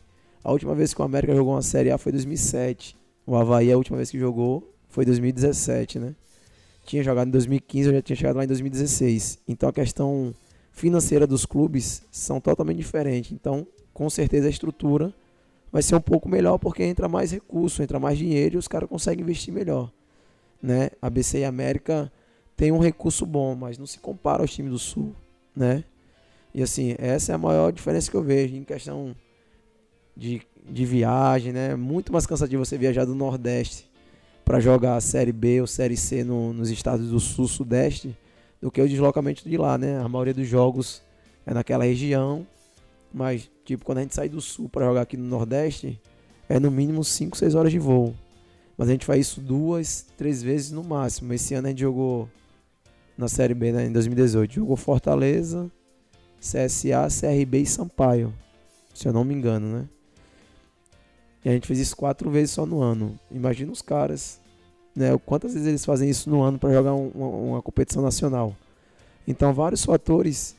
a 0.47 0.53
última 0.53 0.77
vez 0.77 0.95
que 0.95 1.03
o 1.03 1.05
América 1.05 1.35
jogou 1.35 1.55
uma 1.55 1.63
Série 1.63 1.91
A 1.91 1.99
foi 1.99 2.13
2007. 2.13 2.97
O 3.27 3.35
Havaí, 3.35 3.73
a 3.73 3.77
última 3.77 3.97
vez 3.97 4.13
que 4.13 4.19
jogou, 4.19 4.73
foi 4.89 5.05
2017, 5.05 5.99
né? 5.99 6.15
Tinha 6.85 7.03
jogado 7.03 7.27
em 7.27 7.33
2015, 7.33 7.89
eu 7.89 7.95
já 7.95 8.01
tinha 8.01 8.15
chegado 8.15 8.37
lá 8.37 8.45
em 8.45 8.47
2016. 8.47 9.41
Então 9.49 9.69
a 9.69 9.73
questão 9.73 10.33
financeira 10.71 11.27
dos 11.27 11.45
clubes 11.45 12.05
são 12.13 12.41
totalmente 12.41 12.77
diferentes. 12.77 13.33
Então, 13.33 13.67
com 13.93 14.09
certeza 14.09 14.47
a 14.47 14.51
estrutura 14.51 15.13
vai 15.73 15.83
ser 15.83 15.97
um 15.97 16.01
pouco 16.01 16.29
melhor 16.29 16.59
porque 16.59 16.85
entra 16.85 17.09
mais 17.09 17.33
recurso, 17.33 17.83
entra 17.83 17.99
mais 17.99 18.17
dinheiro 18.17 18.55
e 18.55 18.59
os 18.59 18.69
caras 18.69 18.89
conseguem 18.89 19.25
investir 19.25 19.53
melhor. 19.53 19.91
Né? 20.63 20.91
A 21.03 21.11
BC 21.11 21.39
e 21.39 21.45
América 21.45 22.13
tem 22.57 22.71
um 22.71 22.79
recurso 22.79 23.27
bom, 23.27 23.57
mas 23.57 23.79
não 23.79 23.87
se 23.87 23.99
compara 23.99 24.45
aos 24.45 24.55
times 24.55 24.71
do 24.71 24.79
Sul, 24.79 25.13
né? 25.57 25.83
E 26.55 26.63
assim, 26.63 26.95
essa 26.99 27.33
é 27.33 27.35
a 27.35 27.39
maior 27.39 27.73
diferença 27.73 28.09
que 28.09 28.17
eu 28.17 28.23
vejo 28.23 28.55
em 28.55 28.63
questão 28.63 29.13
de, 30.17 30.43
de 30.69 30.85
viagem, 30.85 31.53
né? 31.53 31.77
Muito 31.77 32.13
mais 32.13 32.27
cansativo 32.27 32.65
você 32.65 32.79
viajar 32.79 33.05
do 33.05 33.15
Nordeste 33.15 33.91
para 34.45 34.61
jogar 34.61 34.97
a 34.97 35.01
Série 35.01 35.33
B 35.33 35.61
ou 35.61 35.67
Série 35.67 35.97
C 35.97 36.25
no, 36.25 36.53
nos 36.53 36.71
estados 36.71 37.11
do 37.11 37.21
Sul, 37.21 37.49
Sudeste, 37.49 38.17
do 38.61 38.71
que 38.71 38.81
o 38.81 38.89
deslocamento 38.89 39.47
de 39.47 39.57
lá, 39.57 39.77
né? 39.77 39.99
A 39.99 40.09
maioria 40.09 40.33
dos 40.33 40.47
jogos 40.47 41.03
é 41.45 41.53
naquela 41.53 41.85
região, 41.85 42.47
mas 43.13 43.51
tipo 43.65 43.85
quando 43.85 43.99
a 43.99 44.03
gente 44.03 44.15
sai 44.15 44.29
do 44.29 44.41
sul 44.41 44.69
para 44.69 44.87
jogar 44.87 45.03
aqui 45.03 45.17
no 45.17 45.27
Nordeste, 45.27 46.01
é 46.49 46.59
no 46.59 46.71
mínimo 46.71 47.05
5, 47.05 47.37
6 47.37 47.55
horas 47.55 47.73
de 47.73 47.79
voo. 47.79 48.15
Mas 48.79 48.89
a 48.89 48.93
gente 48.93 49.07
faz 49.07 49.27
isso 49.27 49.41
duas, 49.41 50.07
três 50.17 50.43
vezes 50.43 50.71
no 50.71 50.85
máximo. 50.85 51.33
Esse 51.33 51.55
ano 51.55 51.67
a 51.67 51.71
gente 51.71 51.81
jogou 51.81 52.29
na 53.17 53.27
Série 53.27 53.55
B, 53.55 53.73
né, 53.73 53.87
em 53.87 53.93
2018, 53.93 54.55
jogou 54.55 54.77
Fortaleza, 54.77 55.71
CSA, 56.39 57.09
CRB 57.09 57.61
e 57.61 57.67
Sampaio, 57.67 58.35
se 58.93 59.09
eu 59.09 59.13
não 59.13 59.25
me 59.25 59.35
engano, 59.35 59.79
né? 59.79 59.89
E 61.47 61.49
a 61.49 61.53
gente 61.53 61.67
fez 61.67 61.79
isso 61.79 61.97
quatro 61.97 62.29
vezes 62.29 62.51
só 62.51 62.67
no 62.67 62.83
ano. 62.83 63.19
Imagina 63.31 63.71
os 63.71 63.81
caras 63.81 64.39
né? 64.97 65.17
Quantas 65.27 65.53
vezes 65.53 65.69
eles 65.69 65.85
fazem 65.85 66.09
isso 66.09 66.31
no 66.31 66.41
ano 66.41 66.59
para 66.59 66.73
jogar 66.73 66.95
um, 66.95 67.09
uma, 67.15 67.27
uma, 67.27 67.63
competição 67.63 68.03
nacional? 68.03 68.57
Então, 69.29 69.53
vários 69.53 69.85
fatores 69.85 70.57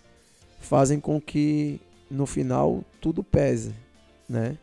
fazem 0.59 0.99
com 0.99 1.19
que 1.19 1.81
no 2.09 2.27
final 2.27 2.83
tudo 3.01 3.23
pese, 3.23 3.73
né? 4.29 4.55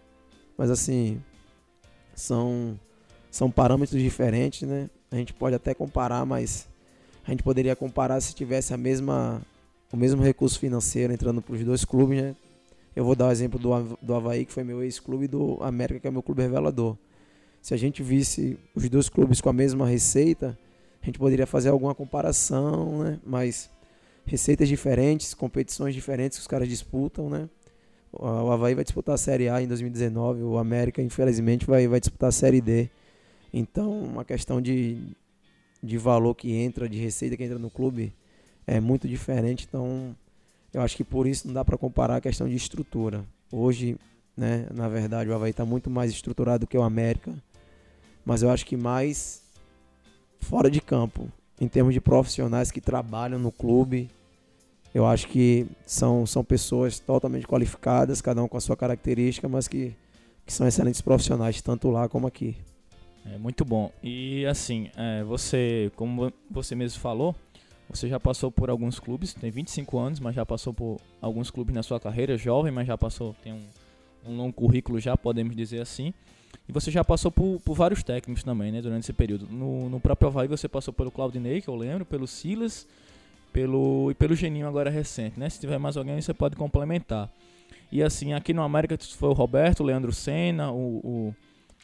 Mas 0.56 0.70
assim, 0.70 1.20
são 2.14 2.78
são 3.30 3.50
parâmetros 3.50 4.00
diferentes, 4.00 4.68
né? 4.68 4.88
A 5.10 5.16
gente 5.16 5.32
pode 5.32 5.56
até 5.56 5.74
comparar, 5.74 6.24
mas 6.24 6.68
a 7.26 7.30
gente 7.32 7.42
poderia 7.42 7.74
comparar 7.74 8.20
se 8.20 8.32
tivesse 8.32 8.72
a 8.72 8.76
mesma 8.76 9.42
o 9.92 9.96
mesmo 9.96 10.22
recurso 10.22 10.58
financeiro 10.58 11.12
entrando 11.12 11.42
para 11.42 11.54
os 11.54 11.64
dois 11.64 11.84
clubes, 11.84 12.22
né? 12.22 12.36
Eu 12.94 13.04
vou 13.04 13.14
dar 13.14 13.28
o 13.28 13.32
exemplo 13.32 13.58
do, 13.58 13.98
do 14.00 14.14
Havaí, 14.14 14.44
que 14.44 14.52
foi 14.52 14.64
meu 14.64 14.82
ex-clube, 14.82 15.24
e 15.24 15.28
do 15.28 15.58
América, 15.62 16.00
que 16.00 16.06
é 16.06 16.10
meu 16.10 16.22
clube 16.22 16.42
revelador 16.42 16.96
se 17.64 17.72
a 17.72 17.78
gente 17.78 18.02
visse 18.02 18.58
os 18.74 18.86
dois 18.90 19.08
clubes 19.08 19.40
com 19.40 19.48
a 19.48 19.52
mesma 19.52 19.86
receita, 19.86 20.58
a 21.00 21.06
gente 21.06 21.18
poderia 21.18 21.46
fazer 21.46 21.70
alguma 21.70 21.94
comparação, 21.94 23.02
né? 23.02 23.18
Mas 23.24 23.70
receitas 24.26 24.68
diferentes, 24.68 25.32
competições 25.32 25.94
diferentes 25.94 26.36
que 26.36 26.42
os 26.42 26.46
caras 26.46 26.68
disputam, 26.68 27.30
né? 27.30 27.48
O 28.12 28.50
Havaí 28.50 28.74
vai 28.74 28.84
disputar 28.84 29.14
a 29.14 29.18
Série 29.18 29.48
A 29.48 29.62
em 29.62 29.66
2019, 29.66 30.42
o 30.42 30.58
América, 30.58 31.00
infelizmente, 31.00 31.64
vai, 31.64 31.88
vai 31.88 31.98
disputar 31.98 32.28
a 32.28 32.32
Série 32.32 32.60
D. 32.60 32.90
Então, 33.50 33.98
uma 33.98 34.26
questão 34.26 34.60
de, 34.60 35.16
de 35.82 35.96
valor 35.96 36.34
que 36.34 36.52
entra, 36.52 36.86
de 36.86 36.98
receita 36.98 37.34
que 37.34 37.44
entra 37.44 37.58
no 37.58 37.70
clube, 37.70 38.12
é 38.66 38.78
muito 38.78 39.08
diferente. 39.08 39.64
Então, 39.66 40.14
eu 40.74 40.82
acho 40.82 40.96
que 40.96 41.04
por 41.04 41.26
isso 41.26 41.46
não 41.46 41.54
dá 41.54 41.64
para 41.64 41.78
comparar 41.78 42.16
a 42.16 42.20
questão 42.20 42.48
de 42.48 42.54
estrutura. 42.54 43.24
Hoje, 43.50 43.96
né, 44.36 44.66
na 44.74 44.88
verdade, 44.88 45.30
o 45.30 45.34
Havaí 45.34 45.52
está 45.52 45.64
muito 45.64 45.88
mais 45.88 46.10
estruturado 46.10 46.66
que 46.66 46.76
o 46.76 46.82
América 46.82 47.32
mas 48.24 48.42
eu 48.42 48.50
acho 48.50 48.64
que 48.64 48.76
mais 48.76 49.42
fora 50.40 50.70
de 50.70 50.80
campo, 50.80 51.28
em 51.60 51.68
termos 51.68 51.92
de 51.92 52.00
profissionais 52.00 52.70
que 52.70 52.80
trabalham 52.80 53.38
no 53.38 53.52
clube. 53.52 54.08
Eu 54.94 55.06
acho 55.06 55.28
que 55.28 55.66
são, 55.84 56.24
são 56.24 56.44
pessoas 56.44 56.98
totalmente 56.98 57.46
qualificadas, 57.46 58.20
cada 58.20 58.42
um 58.42 58.48
com 58.48 58.56
a 58.56 58.60
sua 58.60 58.76
característica, 58.76 59.48
mas 59.48 59.68
que, 59.68 59.94
que 60.46 60.52
são 60.52 60.66
excelentes 60.66 61.00
profissionais, 61.00 61.60
tanto 61.60 61.90
lá 61.90 62.08
como 62.08 62.26
aqui. 62.26 62.56
É 63.26 63.38
muito 63.38 63.64
bom. 63.64 63.90
E 64.02 64.46
assim, 64.46 64.90
é, 64.96 65.24
você, 65.24 65.90
como 65.96 66.32
você 66.50 66.74
mesmo 66.74 67.00
falou, 67.00 67.34
você 67.98 68.08
já 68.08 68.18
passou 68.18 68.50
por 68.50 68.70
alguns 68.70 68.98
clubes, 68.98 69.34
tem 69.34 69.50
25 69.50 69.98
anos, 69.98 70.20
mas 70.20 70.34
já 70.34 70.44
passou 70.44 70.72
por 70.72 71.00
alguns 71.20 71.50
clubes 71.50 71.74
na 71.74 71.82
sua 71.82 72.00
carreira, 72.00 72.36
jovem, 72.36 72.72
mas 72.72 72.86
já 72.86 72.96
passou, 72.96 73.34
tem 73.42 73.52
um, 73.52 73.62
um 74.26 74.36
longo 74.36 74.52
currículo 74.52 74.98
já, 74.98 75.16
podemos 75.16 75.54
dizer 75.56 75.80
assim. 75.80 76.12
E 76.68 76.72
você 76.72 76.90
já 76.90 77.04
passou 77.04 77.30
por, 77.30 77.60
por 77.60 77.74
vários 77.74 78.02
técnicos 78.02 78.42
também, 78.42 78.72
né, 78.72 78.80
durante 78.80 79.04
esse 79.04 79.12
período. 79.12 79.46
No, 79.50 79.88
no 79.88 80.00
próprio 80.00 80.28
Havaí 80.28 80.48
você 80.48 80.68
passou 80.68 80.94
pelo 80.94 81.10
Claudinei, 81.10 81.60
que 81.60 81.68
eu 81.68 81.74
lembro, 81.74 82.04
pelo 82.04 82.26
Silas, 82.26 82.86
pelo 83.52 84.10
e 84.10 84.14
pelo 84.14 84.34
Geninho 84.34 84.66
agora 84.66 84.90
recente, 84.90 85.38
né? 85.38 85.48
Se 85.48 85.60
tiver 85.60 85.78
mais 85.78 85.96
alguém, 85.96 86.20
você 86.20 86.34
pode 86.34 86.56
complementar. 86.56 87.30
E 87.92 88.02
assim, 88.02 88.32
aqui 88.32 88.52
no 88.52 88.62
América 88.62 88.98
foi 88.98 89.28
o 89.28 89.32
Roberto, 89.32 89.80
o 89.80 89.86
Leandro 89.86 90.12
Senna, 90.12 90.72
o, 90.72 90.96
o, 90.96 91.34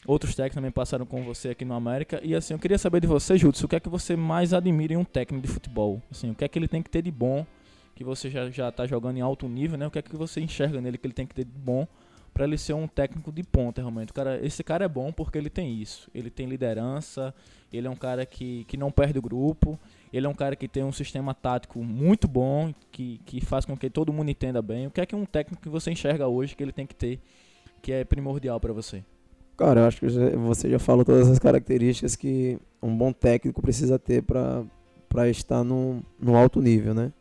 Outros 0.06 0.34
técnicos 0.34 0.54
também 0.54 0.70
passaram 0.70 1.04
com 1.04 1.22
você 1.22 1.50
aqui 1.50 1.64
no 1.64 1.74
América. 1.74 2.20
E 2.22 2.34
assim, 2.34 2.54
eu 2.54 2.58
queria 2.58 2.78
saber 2.78 3.00
de 3.00 3.06
você, 3.06 3.36
Júlio, 3.36 3.54
o 3.62 3.68
que 3.68 3.76
é 3.76 3.80
que 3.80 3.88
você 3.88 4.16
mais 4.16 4.54
admira 4.54 4.94
em 4.94 4.96
um 4.96 5.04
técnico 5.04 5.46
de 5.46 5.52
futebol? 5.52 6.02
Assim, 6.10 6.30
o 6.30 6.34
que 6.34 6.44
é 6.44 6.48
que 6.48 6.58
ele 6.58 6.68
tem 6.68 6.82
que 6.82 6.90
ter 6.90 7.02
de 7.02 7.10
bom, 7.10 7.46
que 7.94 8.02
você 8.02 8.30
já, 8.30 8.48
já 8.50 8.72
tá 8.72 8.86
jogando 8.86 9.18
em 9.18 9.20
alto 9.20 9.46
nível, 9.46 9.76
né? 9.76 9.86
O 9.86 9.90
que 9.90 9.98
é 9.98 10.02
que 10.02 10.16
você 10.16 10.40
enxerga 10.40 10.80
nele 10.80 10.96
que 10.96 11.06
ele 11.06 11.14
tem 11.14 11.26
que 11.26 11.34
ter 11.34 11.44
de 11.44 11.58
bom 11.58 11.86
para 12.32 12.44
ele 12.44 12.56
ser 12.56 12.72
um 12.72 12.86
técnico 12.86 13.30
de 13.30 13.42
ponta, 13.42 13.82
realmente. 13.82 14.10
O 14.10 14.14
cara, 14.14 14.44
esse 14.44 14.64
cara 14.64 14.84
é 14.84 14.88
bom 14.88 15.12
porque 15.12 15.36
ele 15.36 15.50
tem 15.50 15.74
isso. 15.74 16.10
Ele 16.14 16.30
tem 16.30 16.46
liderança, 16.46 17.34
ele 17.72 17.86
é 17.86 17.90
um 17.90 17.96
cara 17.96 18.24
que, 18.24 18.64
que 18.64 18.76
não 18.76 18.90
perde 18.90 19.18
o 19.18 19.22
grupo, 19.22 19.78
ele 20.12 20.26
é 20.26 20.28
um 20.28 20.34
cara 20.34 20.56
que 20.56 20.66
tem 20.66 20.82
um 20.82 20.92
sistema 20.92 21.34
tático 21.34 21.82
muito 21.82 22.26
bom, 22.26 22.72
que, 22.90 23.20
que 23.26 23.40
faz 23.40 23.64
com 23.64 23.76
que 23.76 23.90
todo 23.90 24.12
mundo 24.12 24.30
entenda 24.30 24.62
bem. 24.62 24.86
O 24.86 24.90
que 24.90 25.00
é 25.00 25.06
que 25.06 25.14
um 25.14 25.26
técnico 25.26 25.62
que 25.62 25.68
você 25.68 25.90
enxerga 25.90 26.26
hoje 26.26 26.56
que 26.56 26.62
ele 26.62 26.72
tem 26.72 26.86
que 26.86 26.94
ter, 26.94 27.20
que 27.82 27.92
é 27.92 28.04
primordial 28.04 28.58
para 28.58 28.72
você? 28.72 29.04
Cara, 29.60 29.82
eu 29.82 29.84
acho 29.84 30.00
que 30.00 30.06
você 30.38 30.70
já 30.70 30.78
falou 30.78 31.04
todas 31.04 31.28
as 31.28 31.38
características 31.38 32.16
que 32.16 32.58
um 32.82 32.96
bom 32.96 33.12
técnico 33.12 33.60
precisa 33.60 33.98
ter 33.98 34.22
para 34.22 35.28
estar 35.28 35.62
no, 35.62 36.02
no 36.18 36.34
alto 36.34 36.62
nível, 36.62 36.94
né? 36.94 37.12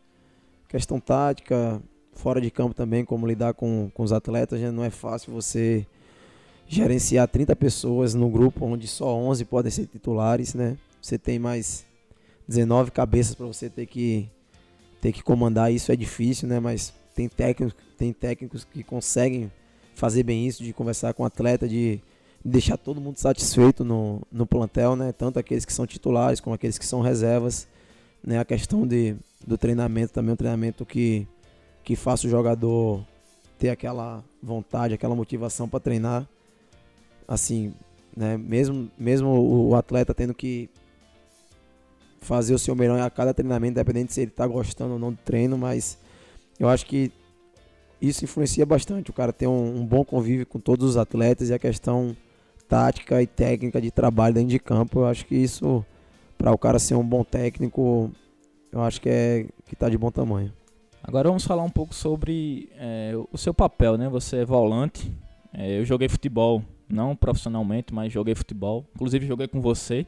Questão 0.70 1.02
tática, 1.02 1.82
fora 2.14 2.40
de 2.40 2.50
campo 2.50 2.74
também, 2.74 3.04
como 3.04 3.28
lidar 3.28 3.54
com, 3.56 3.92
com 3.94 4.04
os 4.04 4.14
atletas, 4.14 4.62
né? 4.62 4.72
não 4.72 4.86
é 4.86 4.90
fácil 4.90 5.34
você 5.34 5.86
gerenciar 6.66 7.28
30 7.28 7.54
pessoas 7.58 8.14
no 8.14 8.30
grupo 8.30 8.66
onde 8.66 8.88
só 8.88 9.14
11 9.18 9.44
podem 9.44 9.70
ser 9.70 9.88
titulares, 9.88 10.54
né? 10.54 10.78
Você 11.02 11.18
tem 11.18 11.38
mais 11.40 11.84
19 12.48 12.92
cabeças 12.92 13.36
para 13.36 13.48
você 13.48 13.70
ter 13.70 13.86
que 13.86 14.30
ter 15.02 15.12
que 15.12 15.22
comandar, 15.22 15.74
isso 15.74 15.92
é 15.92 15.96
difícil, 15.98 16.48
né? 16.48 16.58
Mas 16.62 16.94
tem 17.14 17.28
técnicos, 17.28 17.76
tem 17.98 18.14
técnicos 18.14 18.64
que 18.64 18.82
conseguem 18.82 19.52
fazer 19.94 20.24
bem 20.24 20.48
isso, 20.48 20.64
de 20.64 20.72
conversar 20.72 21.14
com 21.14 21.24
o 21.24 21.26
atleta, 21.26 21.68
de 21.68 22.02
deixar 22.44 22.78
todo 22.78 23.02
mundo 23.02 23.18
satisfeito 23.18 23.84
no, 23.84 24.22
no 24.32 24.46
plantel, 24.46 24.96
né? 24.96 25.12
Tanto 25.12 25.40
aqueles 25.40 25.66
que 25.66 25.74
são 25.74 25.86
titulares 25.86 26.40
como 26.40 26.54
aqueles 26.54 26.78
que 26.78 26.86
são 26.86 27.02
reservas, 27.02 27.68
né? 28.24 28.40
A 28.40 28.46
questão 28.46 28.88
de, 28.88 29.16
do 29.46 29.58
treinamento 29.58 30.14
também, 30.14 30.34
um 30.34 30.38
treinamento 30.38 30.86
que, 30.86 31.28
que 31.84 31.96
faça 31.96 32.28
o 32.28 32.30
jogador 32.30 33.06
ter 33.58 33.70
aquela 33.70 34.24
vontade, 34.42 34.94
aquela 34.94 35.16
motivação 35.16 35.68
para 35.68 35.80
treinar, 35.80 36.28
assim, 37.28 37.74
né? 38.16 38.38
Mesmo, 38.38 38.90
mesmo 38.98 39.30
o 39.30 39.76
atleta 39.76 40.14
tendo 40.14 40.34
que 40.34 40.70
fazer 42.22 42.54
o 42.54 42.60
seu 42.60 42.76
melhor 42.76 43.00
a 43.00 43.10
cada 43.10 43.34
treinamento, 43.34 43.72
independente 43.72 44.14
se 44.14 44.22
ele 44.22 44.32
está 44.32 44.46
gostando 44.48 44.94
ou 44.94 45.00
não 45.00 45.12
do 45.12 45.20
treino, 45.24 45.58
mas 45.58 45.98
eu 46.60 46.70
acho 46.70 46.86
que 46.86 47.12
isso 48.02 48.24
influencia 48.24 48.66
bastante. 48.66 49.10
O 49.10 49.14
cara 49.14 49.34
ter 49.34 49.48
um, 49.48 49.80
um 49.82 49.86
bom 49.86 50.06
convívio 50.06 50.46
com 50.46 50.60
todos 50.60 50.90
os 50.90 50.98
atletas 50.98 51.50
e 51.50 51.54
a 51.54 51.60
questão 51.60 52.16
tática 52.70 53.20
e 53.22 53.26
técnica 53.28 53.82
de 53.82 53.90
trabalho 53.90 54.36
dentro 54.36 54.50
de 54.50 54.60
campo. 54.60 55.00
Eu 55.00 55.08
acho 55.08 55.26
que 55.26 55.36
isso, 55.36 55.84
para 56.38 56.54
o 56.54 56.58
cara 56.58 56.78
ser 56.78 56.96
um 56.96 57.04
bom 57.04 57.24
técnico, 57.24 58.12
eu 58.72 58.82
acho 58.82 59.02
que 59.02 59.10
é 59.10 59.48
que 59.66 59.74
está 59.74 59.90
de 59.90 59.98
bom 59.98 60.12
tamanho. 60.12 60.54
Agora 61.04 61.28
vamos 61.28 61.44
falar 61.44 61.64
um 61.64 61.70
pouco 61.70 61.94
sobre 61.96 62.70
é, 62.78 63.14
o 63.32 63.38
seu 63.38 63.54
papel, 63.54 63.98
né? 63.98 64.08
Você 64.08 64.38
é 64.38 64.46
volante. 64.46 65.12
É, 65.52 65.80
eu 65.80 65.84
joguei 65.84 66.08
futebol, 66.08 66.62
não 66.88 67.16
profissionalmente, 67.16 67.94
mas 67.94 68.14
joguei 68.14 68.36
futebol. 68.36 68.86
Inclusive 68.94 69.26
joguei 69.26 69.48
com 69.48 69.60
você, 69.60 70.06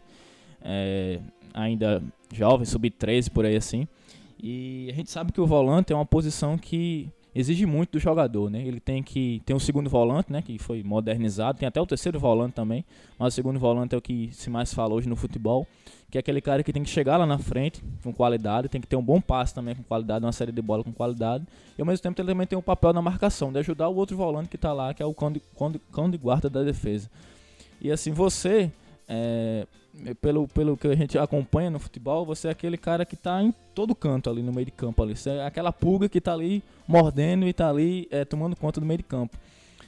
é, 0.62 1.20
ainda 1.54 2.04
jovem, 2.32 2.66
sub-13 2.66 3.32
por 3.32 3.46
aí 3.46 3.56
assim. 3.56 3.88
E 4.42 4.90
a 4.92 4.96
gente 4.96 5.10
sabe 5.10 5.32
que 5.32 5.42
o 5.42 5.48
volante 5.48 5.92
é 5.92 5.96
uma 5.96 6.06
posição 6.06 6.58
que 6.58 7.10
exige 7.34 7.66
muito 7.66 7.94
do 7.94 8.00
jogador, 8.00 8.50
né? 8.50 8.62
Ele 8.62 8.80
tem 8.80 9.02
que 9.02 9.42
tem 9.46 9.56
um 9.56 9.60
segundo 9.60 9.90
volante, 9.90 10.32
né, 10.32 10.42
que 10.42 10.58
foi 10.60 10.84
modernizado, 10.84 11.58
tem 11.58 11.68
até 11.68 11.80
o 11.80 11.86
terceiro 11.86 12.20
volante 12.20 12.54
também, 12.54 12.84
mas 13.18 13.34
o 13.34 13.36
segundo 13.36 13.60
volante 13.60 13.96
é 13.96 13.98
o 13.98 14.02
que 14.02 14.30
se 14.34 14.50
mais 14.50 14.74
fala 14.74 14.94
hoje 14.94 15.08
no 15.08 15.16
futebol, 15.16 15.66
que 16.10 16.18
é 16.18 16.20
aquele 16.20 16.42
cara 16.42 16.62
que 16.62 16.74
tem 16.74 16.84
que 16.84 16.90
chegar 16.90 17.18
lá 17.18 17.26
na 17.26 17.38
frente 17.38 17.82
com 18.04 18.14
qualidade, 18.14 18.68
tem 18.68 18.82
que 18.82 18.88
ter 18.88 18.98
um 18.98 19.04
bom 19.04 19.22
passe 19.22 19.54
também 19.54 19.76
com 19.76 19.84
qualidade, 19.84 20.26
uma 20.26 20.34
série 20.34 20.52
de 20.52 20.62
bola 20.62 20.84
com 20.84 20.92
qualidade, 20.92 21.46
e 21.78 21.82
ao 21.82 21.86
mesmo 21.86 22.04
tempo 22.04 22.20
ele 22.22 22.28
também 22.28 22.48
tem 22.48 22.58
um 22.58 22.62
papel 22.62 22.92
na 22.92 23.02
marcação, 23.02 23.52
de 23.52 23.60
ajudar 23.60 23.88
o 23.88 23.96
outro 23.96 24.18
volante 24.18 24.50
que 24.50 24.58
está 24.58 24.74
lá, 24.74 24.94
que 24.94 25.02
é 25.02 25.06
o 25.06 25.14
cão 25.14 25.32
de, 25.32 25.42
cão 25.58 25.72
de, 25.72 25.80
cão 25.92 26.10
de 26.10 26.18
guarda 26.18 26.50
da 26.50 26.64
defesa. 26.64 27.10
E 27.80 27.92
assim, 27.92 28.12
você 28.12 28.70
é, 29.08 29.66
pelo, 30.22 30.48
pelo 30.48 30.78
que 30.78 30.88
a 30.88 30.96
gente 30.96 31.18
acompanha 31.18 31.70
no 31.70 31.80
futebol, 31.80 32.26
você 32.26 32.48
é 32.48 32.52
aquele 32.52 32.78
cara 32.78 33.06
que 33.06 33.16
está 33.16 33.42
em 33.42 33.54
todo 33.76 33.94
canto 33.94 34.30
ali 34.30 34.42
no 34.42 34.52
meio 34.52 34.66
de 34.66 34.72
campo 34.72 35.04
ali. 35.04 35.16
Você 35.16 35.30
é 35.30 35.46
aquela 35.46 35.72
pulga 35.72 36.08
que 36.08 36.18
está 36.18 36.34
ali 36.34 36.64
mordendo 36.88 37.46
e 37.46 37.50
está 37.50 37.70
ali 37.70 38.08
é, 38.10 38.24
tomando 38.26 38.56
conta 38.56 38.80
do 38.80 38.86
meio 38.86 38.98
de 38.98 39.04
campo. 39.04 39.38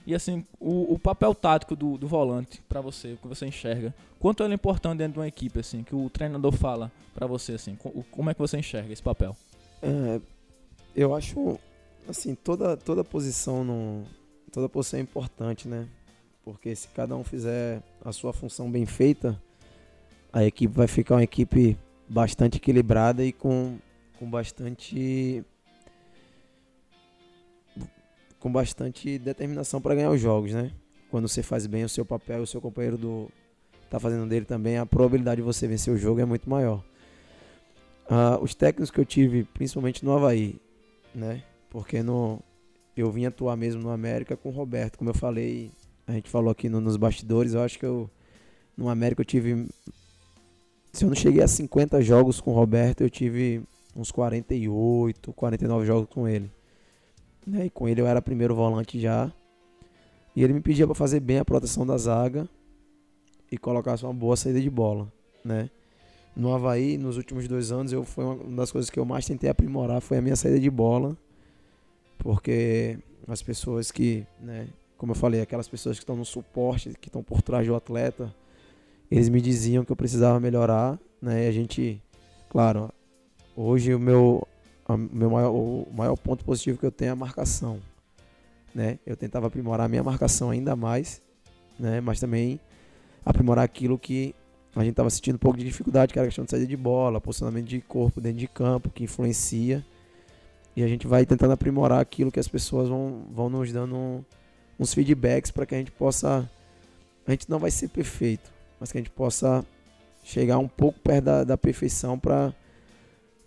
E 0.05 0.13
assim, 0.13 0.45
o, 0.59 0.93
o 0.93 0.99
papel 0.99 1.33
tático 1.33 1.75
do, 1.75 1.97
do 1.97 2.07
volante 2.07 2.61
para 2.67 2.81
você, 2.81 3.13
o 3.13 3.17
que 3.17 3.27
você 3.27 3.45
enxerga, 3.45 3.93
quanto 4.19 4.43
ele 4.43 4.53
é 4.53 4.55
importante 4.55 4.97
dentro 4.97 5.13
de 5.13 5.19
uma 5.19 5.27
equipe, 5.27 5.59
assim, 5.59 5.81
que 5.81 5.95
o 5.95 6.09
treinador 6.09 6.51
fala 6.51 6.91
para 7.15 7.25
você, 7.25 7.53
assim, 7.53 7.77
como 8.11 8.29
é 8.29 8.33
que 8.33 8.39
você 8.39 8.57
enxerga 8.57 8.91
esse 8.91 9.01
papel? 9.01 9.35
É, 9.81 10.19
eu 10.93 11.15
acho, 11.15 11.57
assim, 12.07 12.35
toda, 12.35 12.75
toda 12.75 13.01
posição 13.03 13.63
no, 13.63 14.03
toda 14.51 14.67
posição 14.67 14.99
é 14.99 15.03
importante, 15.03 15.69
né? 15.69 15.87
Porque 16.43 16.75
se 16.75 16.89
cada 16.89 17.15
um 17.15 17.23
fizer 17.23 17.81
a 18.03 18.11
sua 18.11 18.33
função 18.33 18.69
bem 18.69 18.85
feita, 18.85 19.41
a 20.33 20.43
equipe 20.43 20.75
vai 20.75 20.87
ficar 20.87 21.15
uma 21.15 21.23
equipe 21.23 21.77
bastante 22.09 22.57
equilibrada 22.57 23.23
e 23.23 23.31
com, 23.31 23.77
com 24.17 24.29
bastante 24.29 25.45
com 28.39 28.51
bastante 28.51 29.17
determinação 29.19 29.79
para 29.79 29.95
ganhar 29.95 30.09
os 30.09 30.19
jogos, 30.19 30.51
né? 30.53 30.71
Quando 31.09 31.29
você 31.29 31.41
faz 31.41 31.65
bem 31.67 31.83
o 31.83 31.89
seu 31.89 32.03
papel, 32.03 32.41
o 32.41 32.47
seu 32.47 32.59
companheiro 32.59 32.97
do 32.97 33.31
tá 33.89 33.99
fazendo 33.99 34.27
dele 34.27 34.43
também, 34.43 34.77
a 34.77 34.85
probabilidade 34.87 35.37
de 35.37 35.43
você 35.43 35.67
vencer 35.67 35.93
o 35.93 35.97
jogo 35.97 36.19
é 36.19 36.25
muito 36.25 36.49
maior. 36.49 36.83
Uh, 38.09 38.41
os 38.41 38.55
técnicos 38.55 38.89
que 38.89 38.99
eu 38.99 39.05
tive, 39.05 39.43
principalmente 39.43 40.03
no 40.03 40.11
Havaí, 40.11 40.59
né? 41.13 41.43
Porque 41.69 42.01
no, 42.01 42.41
eu 42.97 43.09
vim 43.11 43.25
atuar 43.25 43.55
mesmo 43.55 43.81
no 43.81 43.91
América 43.91 44.35
com 44.35 44.49
o 44.49 44.51
Roberto, 44.51 44.97
como 44.97 45.11
eu 45.11 45.13
falei, 45.13 45.71
a 46.07 46.11
gente 46.11 46.29
falou 46.29 46.49
aqui 46.49 46.67
no, 46.67 46.81
nos 46.81 46.97
bastidores, 46.97 47.53
eu 47.53 47.61
acho 47.61 47.77
que 47.77 47.85
eu 47.85 48.09
no 48.75 48.89
América 48.89 49.21
eu 49.21 49.25
tive 49.25 49.67
se 50.93 51.03
eu 51.03 51.09
não 51.09 51.15
cheguei 51.15 51.41
a 51.41 51.47
50 51.47 52.01
jogos 52.03 52.39
com 52.39 52.51
o 52.51 52.53
Roberto, 52.53 53.01
eu 53.01 53.09
tive 53.09 53.63
uns 53.95 54.11
48, 54.11 55.33
49 55.33 55.85
jogos 55.87 56.07
com 56.07 56.27
ele. 56.27 56.51
Né? 57.45 57.65
E 57.65 57.69
com 57.71 57.89
ele 57.89 57.99
eu 57.99 58.05
era 58.05 58.21
primeiro 58.21 58.53
volante 58.53 58.99
já. 58.99 59.33
E 60.35 60.43
ele 60.43 60.53
me 60.53 60.61
pedia 60.61 60.85
para 60.85 60.93
fazer 60.95 61.19
bem 61.19 61.39
a 61.39 61.45
proteção 61.45 61.83
da 61.83 61.97
zaga 61.97 62.47
e 63.51 63.57
colocasse 63.57 64.03
uma 64.03 64.13
boa 64.13 64.37
saída 64.37 64.61
de 64.61 64.69
bola, 64.69 65.11
né? 65.43 65.69
No 66.35 66.53
Havaí, 66.53 66.97
nos 66.97 67.17
últimos 67.17 67.47
dois 67.47 67.71
anos, 67.71 67.91
eu 67.91 68.03
foi 68.03 68.23
uma 68.23 68.55
das 68.55 68.71
coisas 68.71 68.89
que 68.89 68.99
eu 68.99 69.05
mais 69.05 69.25
tentei 69.25 69.47
aprimorar 69.47 70.01
foi 70.01 70.17
a 70.17 70.21
minha 70.21 70.35
saída 70.35 70.59
de 70.59 70.69
bola, 70.69 71.15
porque 72.17 72.97
as 73.27 73.43
pessoas 73.43 73.91
que, 73.91 74.25
né, 74.41 74.67
como 74.97 75.11
eu 75.11 75.15
falei, 75.15 75.41
aquelas 75.41 75.67
pessoas 75.67 75.97
que 75.97 76.03
estão 76.03 76.15
no 76.15 76.25
suporte, 76.25 76.93
que 76.99 77.09
estão 77.09 77.21
por 77.21 77.43
trás 77.43 77.67
do 77.67 77.75
atleta, 77.75 78.33
eles 79.13 79.29
me 79.29 79.39
diziam 79.39 79.85
que 79.85 79.91
eu 79.91 79.95
precisava 79.95 80.39
melhorar, 80.39 80.97
né? 81.21 81.45
E 81.45 81.47
a 81.47 81.51
gente, 81.51 82.01
claro, 82.49 82.89
hoje 83.55 83.93
o 83.93 83.99
meu, 83.99 84.47
a, 84.87 84.97
meu 84.97 85.29
maior, 85.29 85.51
o 85.51 85.87
maior 85.95 86.15
ponto 86.15 86.43
positivo 86.43 86.79
que 86.79 86.85
eu 86.87 86.91
tenho 86.91 87.09
é 87.09 87.11
a 87.11 87.15
marcação, 87.15 87.79
né? 88.73 88.97
Eu 89.05 89.15
tentava 89.15 89.45
aprimorar 89.45 89.85
a 89.85 89.87
minha 89.87 90.01
marcação 90.01 90.49
ainda 90.49 90.75
mais, 90.75 91.21
né? 91.79 92.01
Mas 92.01 92.19
também 92.19 92.59
aprimorar 93.23 93.63
aquilo 93.63 93.99
que 93.99 94.33
a 94.75 94.79
gente 94.79 94.93
estava 94.93 95.11
sentindo 95.11 95.35
um 95.35 95.37
pouco 95.37 95.59
de 95.59 95.63
dificuldade, 95.63 96.11
que 96.11 96.17
era 96.17 96.25
a 96.25 96.29
questão 96.29 96.43
de 96.43 96.49
saída 96.49 96.65
de 96.65 96.75
bola, 96.75 97.21
posicionamento 97.21 97.67
de 97.67 97.81
corpo 97.81 98.19
dentro 98.19 98.39
de 98.39 98.47
campo, 98.47 98.89
que 98.89 99.03
influencia. 99.03 99.85
E 100.75 100.81
a 100.81 100.87
gente 100.87 101.05
vai 101.05 101.23
tentando 101.23 101.53
aprimorar 101.53 101.99
aquilo 101.99 102.31
que 102.31 102.39
as 102.39 102.47
pessoas 102.47 102.89
vão, 102.89 103.27
vão 103.31 103.47
nos 103.47 103.71
dando 103.71 104.25
uns 104.79 104.91
feedbacks 104.91 105.51
para 105.51 105.67
que 105.67 105.75
a 105.75 105.77
gente 105.77 105.91
possa. 105.91 106.49
A 107.27 107.31
gente 107.31 107.47
não 107.47 107.59
vai 107.59 107.69
ser 107.69 107.89
perfeito, 107.89 108.51
mas 108.83 108.91
que 108.91 108.97
a 108.97 109.01
gente 109.01 109.11
possa 109.11 109.65
chegar 110.25 110.57
um 110.57 110.67
pouco 110.67 110.99
perto 110.99 111.23
da, 111.23 111.43
da 111.45 111.57
perfeição 111.57 112.19
para 112.19 112.53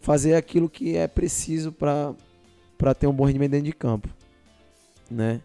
fazer 0.00 0.34
aquilo 0.34 0.66
que 0.66 0.96
é 0.96 1.06
preciso 1.06 1.70
para 1.70 2.94
ter 2.98 3.06
um 3.06 3.12
bom 3.12 3.26
rendimento 3.26 3.50
dentro 3.50 3.66
de 3.66 3.74
campo. 3.74 4.08
Né? 5.10 5.42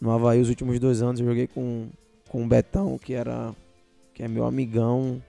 No 0.00 0.10
Havaí, 0.10 0.40
os 0.40 0.48
últimos 0.48 0.80
dois 0.80 1.02
anos, 1.02 1.20
eu 1.20 1.26
joguei 1.26 1.46
com, 1.46 1.88
com 2.28 2.44
o 2.44 2.48
Betão, 2.48 2.98
que, 2.98 3.14
era, 3.14 3.54
que 4.12 4.24
é 4.24 4.26
meu 4.26 4.44
amigão, 4.44 5.22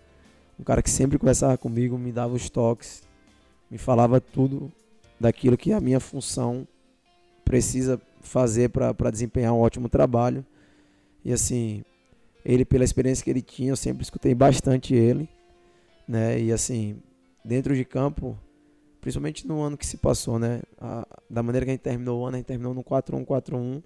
um 0.59 0.63
cara 0.63 0.81
que 0.81 0.89
sempre 0.89 1.19
conversava 1.19 1.55
comigo, 1.55 1.95
me 1.95 2.11
dava 2.11 2.33
os 2.33 2.49
toques, 2.49 3.03
me 3.69 3.77
falava 3.77 4.19
tudo 4.19 4.71
daquilo 5.19 5.55
que 5.55 5.71
a 5.71 5.79
minha 5.79 5.99
função 5.99 6.67
precisa 7.45 8.01
fazer 8.21 8.69
para 8.69 9.11
desempenhar 9.11 9.53
um 9.53 9.59
ótimo 9.59 9.87
trabalho. 9.87 10.43
E 11.23 11.31
assim, 11.31 11.83
ele, 12.43 12.65
pela 12.65 12.83
experiência 12.83 13.23
que 13.23 13.29
ele 13.29 13.41
tinha, 13.41 13.71
eu 13.71 13.75
sempre 13.75 14.03
escutei 14.03 14.33
bastante 14.33 14.93
ele. 14.93 15.29
Né? 16.07 16.41
E 16.41 16.51
assim, 16.51 17.01
dentro 17.43 17.75
de 17.75 17.85
campo, 17.85 18.37
principalmente 19.01 19.47
no 19.47 19.61
ano 19.61 19.77
que 19.77 19.85
se 19.85 19.97
passou, 19.97 20.39
né? 20.39 20.61
A, 20.79 21.07
da 21.29 21.43
maneira 21.43 21.65
que 21.65 21.71
a 21.71 21.73
gente 21.73 21.81
terminou 21.81 22.21
o 22.21 22.25
ano, 22.25 22.35
a 22.35 22.39
gente 22.39 22.47
terminou 22.47 22.73
no 22.73 22.83
4-1-4-1. 22.83 23.83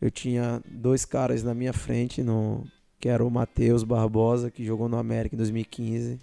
Eu 0.00 0.10
tinha 0.10 0.62
dois 0.66 1.04
caras 1.04 1.42
na 1.42 1.54
minha 1.54 1.72
frente 1.72 2.22
no, 2.22 2.66
que 2.98 3.08
era 3.08 3.24
o 3.24 3.30
Matheus 3.30 3.82
Barbosa, 3.82 4.50
que 4.50 4.64
jogou 4.64 4.88
no 4.88 4.98
América 4.98 5.34
em 5.34 5.38
2015, 5.38 6.18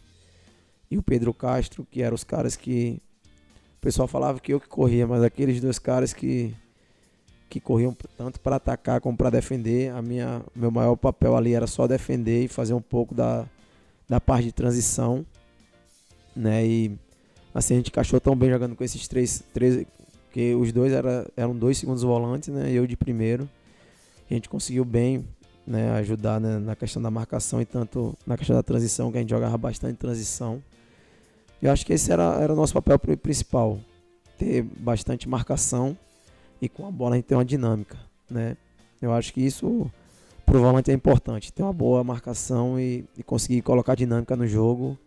e 0.90 0.98
o 0.98 1.04
Pedro 1.04 1.34
Castro, 1.34 1.88
que 1.90 2.02
eram 2.02 2.16
os 2.16 2.24
caras 2.24 2.56
que 2.56 3.02
o 3.78 3.82
pessoal 3.82 4.08
falava 4.08 4.40
que 4.40 4.54
eu 4.54 4.60
que 4.60 4.68
corria, 4.68 5.08
mas 5.08 5.24
aqueles 5.24 5.60
dois 5.60 5.80
caras 5.80 6.14
que 6.14 6.56
que 7.54 7.60
corriam 7.60 7.96
tanto 8.18 8.40
para 8.40 8.56
atacar 8.56 9.00
como 9.00 9.16
para 9.16 9.30
defender, 9.30 9.92
a 9.92 10.02
minha 10.02 10.42
meu 10.56 10.72
maior 10.72 10.96
papel 10.96 11.38
ali 11.38 11.54
era 11.54 11.68
só 11.68 11.86
defender 11.86 12.46
e 12.46 12.48
fazer 12.48 12.74
um 12.74 12.82
pouco 12.82 13.14
da, 13.14 13.46
da 14.10 14.20
parte 14.20 14.46
de 14.46 14.52
transição, 14.52 15.24
né? 16.36 16.66
E 16.66 16.98
assim 17.54 17.76
a 17.76 17.78
gente 17.78 17.90
encaixou 17.90 18.20
tão 18.20 18.36
bem 18.36 18.50
jogando 18.50 18.76
com 18.76 18.84
esses 18.84 19.08
três, 19.08 19.44
três 19.54 19.86
que 20.32 20.56
os 20.56 20.72
dois 20.72 20.92
era, 20.92 21.30
eram 21.38 21.56
dois 21.56 21.78
segundos 21.78 22.02
volantes, 22.02 22.50
né? 22.50 22.72
Eu 22.72 22.88
de 22.88 22.98
primeiro. 22.98 23.48
A 24.28 24.34
gente 24.34 24.50
conseguiu 24.50 24.84
bem 24.84 25.24
né, 25.68 25.92
ajudar 25.98 26.42
né, 26.42 26.58
na 26.58 26.76
questão 26.76 27.00
da 27.00 27.12
marcação 27.12 27.62
e 27.62 27.66
tanto 27.66 28.18
na 28.26 28.36
questão 28.36 28.56
da 28.56 28.64
transição, 28.64 29.12
que 29.12 29.20
a 29.20 29.22
gente 29.22 29.30
jogava 29.30 29.56
bastante 29.60 29.98
transição. 29.98 30.60
Eu 31.62 31.72
acho 31.72 31.86
que 31.86 31.94
esse 31.94 32.12
era, 32.12 32.36
era 32.42 32.52
o 32.52 32.56
nosso 32.56 32.74
papel 32.74 32.98
principal, 32.98 33.80
ter 34.40 34.64
bastante 34.64 35.30
marcação 35.30 35.96
e 36.64 36.70
com 36.70 36.88
a 36.88 36.92
bola 36.92 37.16
a 37.16 37.18
gente 37.18 37.26
ter 37.26 37.36
uma 37.36 37.44
dinâmica, 37.44 37.98
né? 38.30 38.56
Eu 39.02 39.12
acho 39.12 39.34
que 39.34 39.42
isso 39.42 39.92
pro 40.46 40.62
volante 40.62 40.90
é 40.90 40.94
importante, 40.94 41.52
ter 41.52 41.62
uma 41.62 41.74
boa 41.74 42.06
marcação 42.06 42.80
e, 42.80 43.04
e 43.18 43.24
conseguir 43.24 43.62
colocar 43.62 43.96
dinâmica 43.96 44.34
no 44.38 44.48
jogo, 44.48 44.98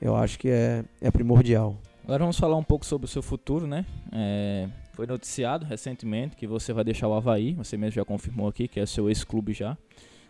eu 0.00 0.14
acho 0.14 0.38
que 0.38 0.48
é, 0.48 0.84
é 1.00 1.10
primordial. 1.10 1.76
Agora 2.04 2.20
vamos 2.20 2.38
falar 2.38 2.56
um 2.56 2.62
pouco 2.62 2.86
sobre 2.86 3.06
o 3.06 3.08
seu 3.08 3.20
futuro, 3.20 3.66
né? 3.66 3.84
É, 4.12 4.68
foi 4.92 5.08
noticiado 5.08 5.66
recentemente 5.66 6.36
que 6.36 6.46
você 6.46 6.72
vai 6.72 6.84
deixar 6.84 7.08
o 7.08 7.14
Havaí, 7.14 7.54
você 7.54 7.76
mesmo 7.76 7.96
já 7.96 8.04
confirmou 8.04 8.46
aqui 8.46 8.68
que 8.68 8.78
é 8.78 8.86
seu 8.86 9.08
ex-clube 9.08 9.52
já. 9.52 9.76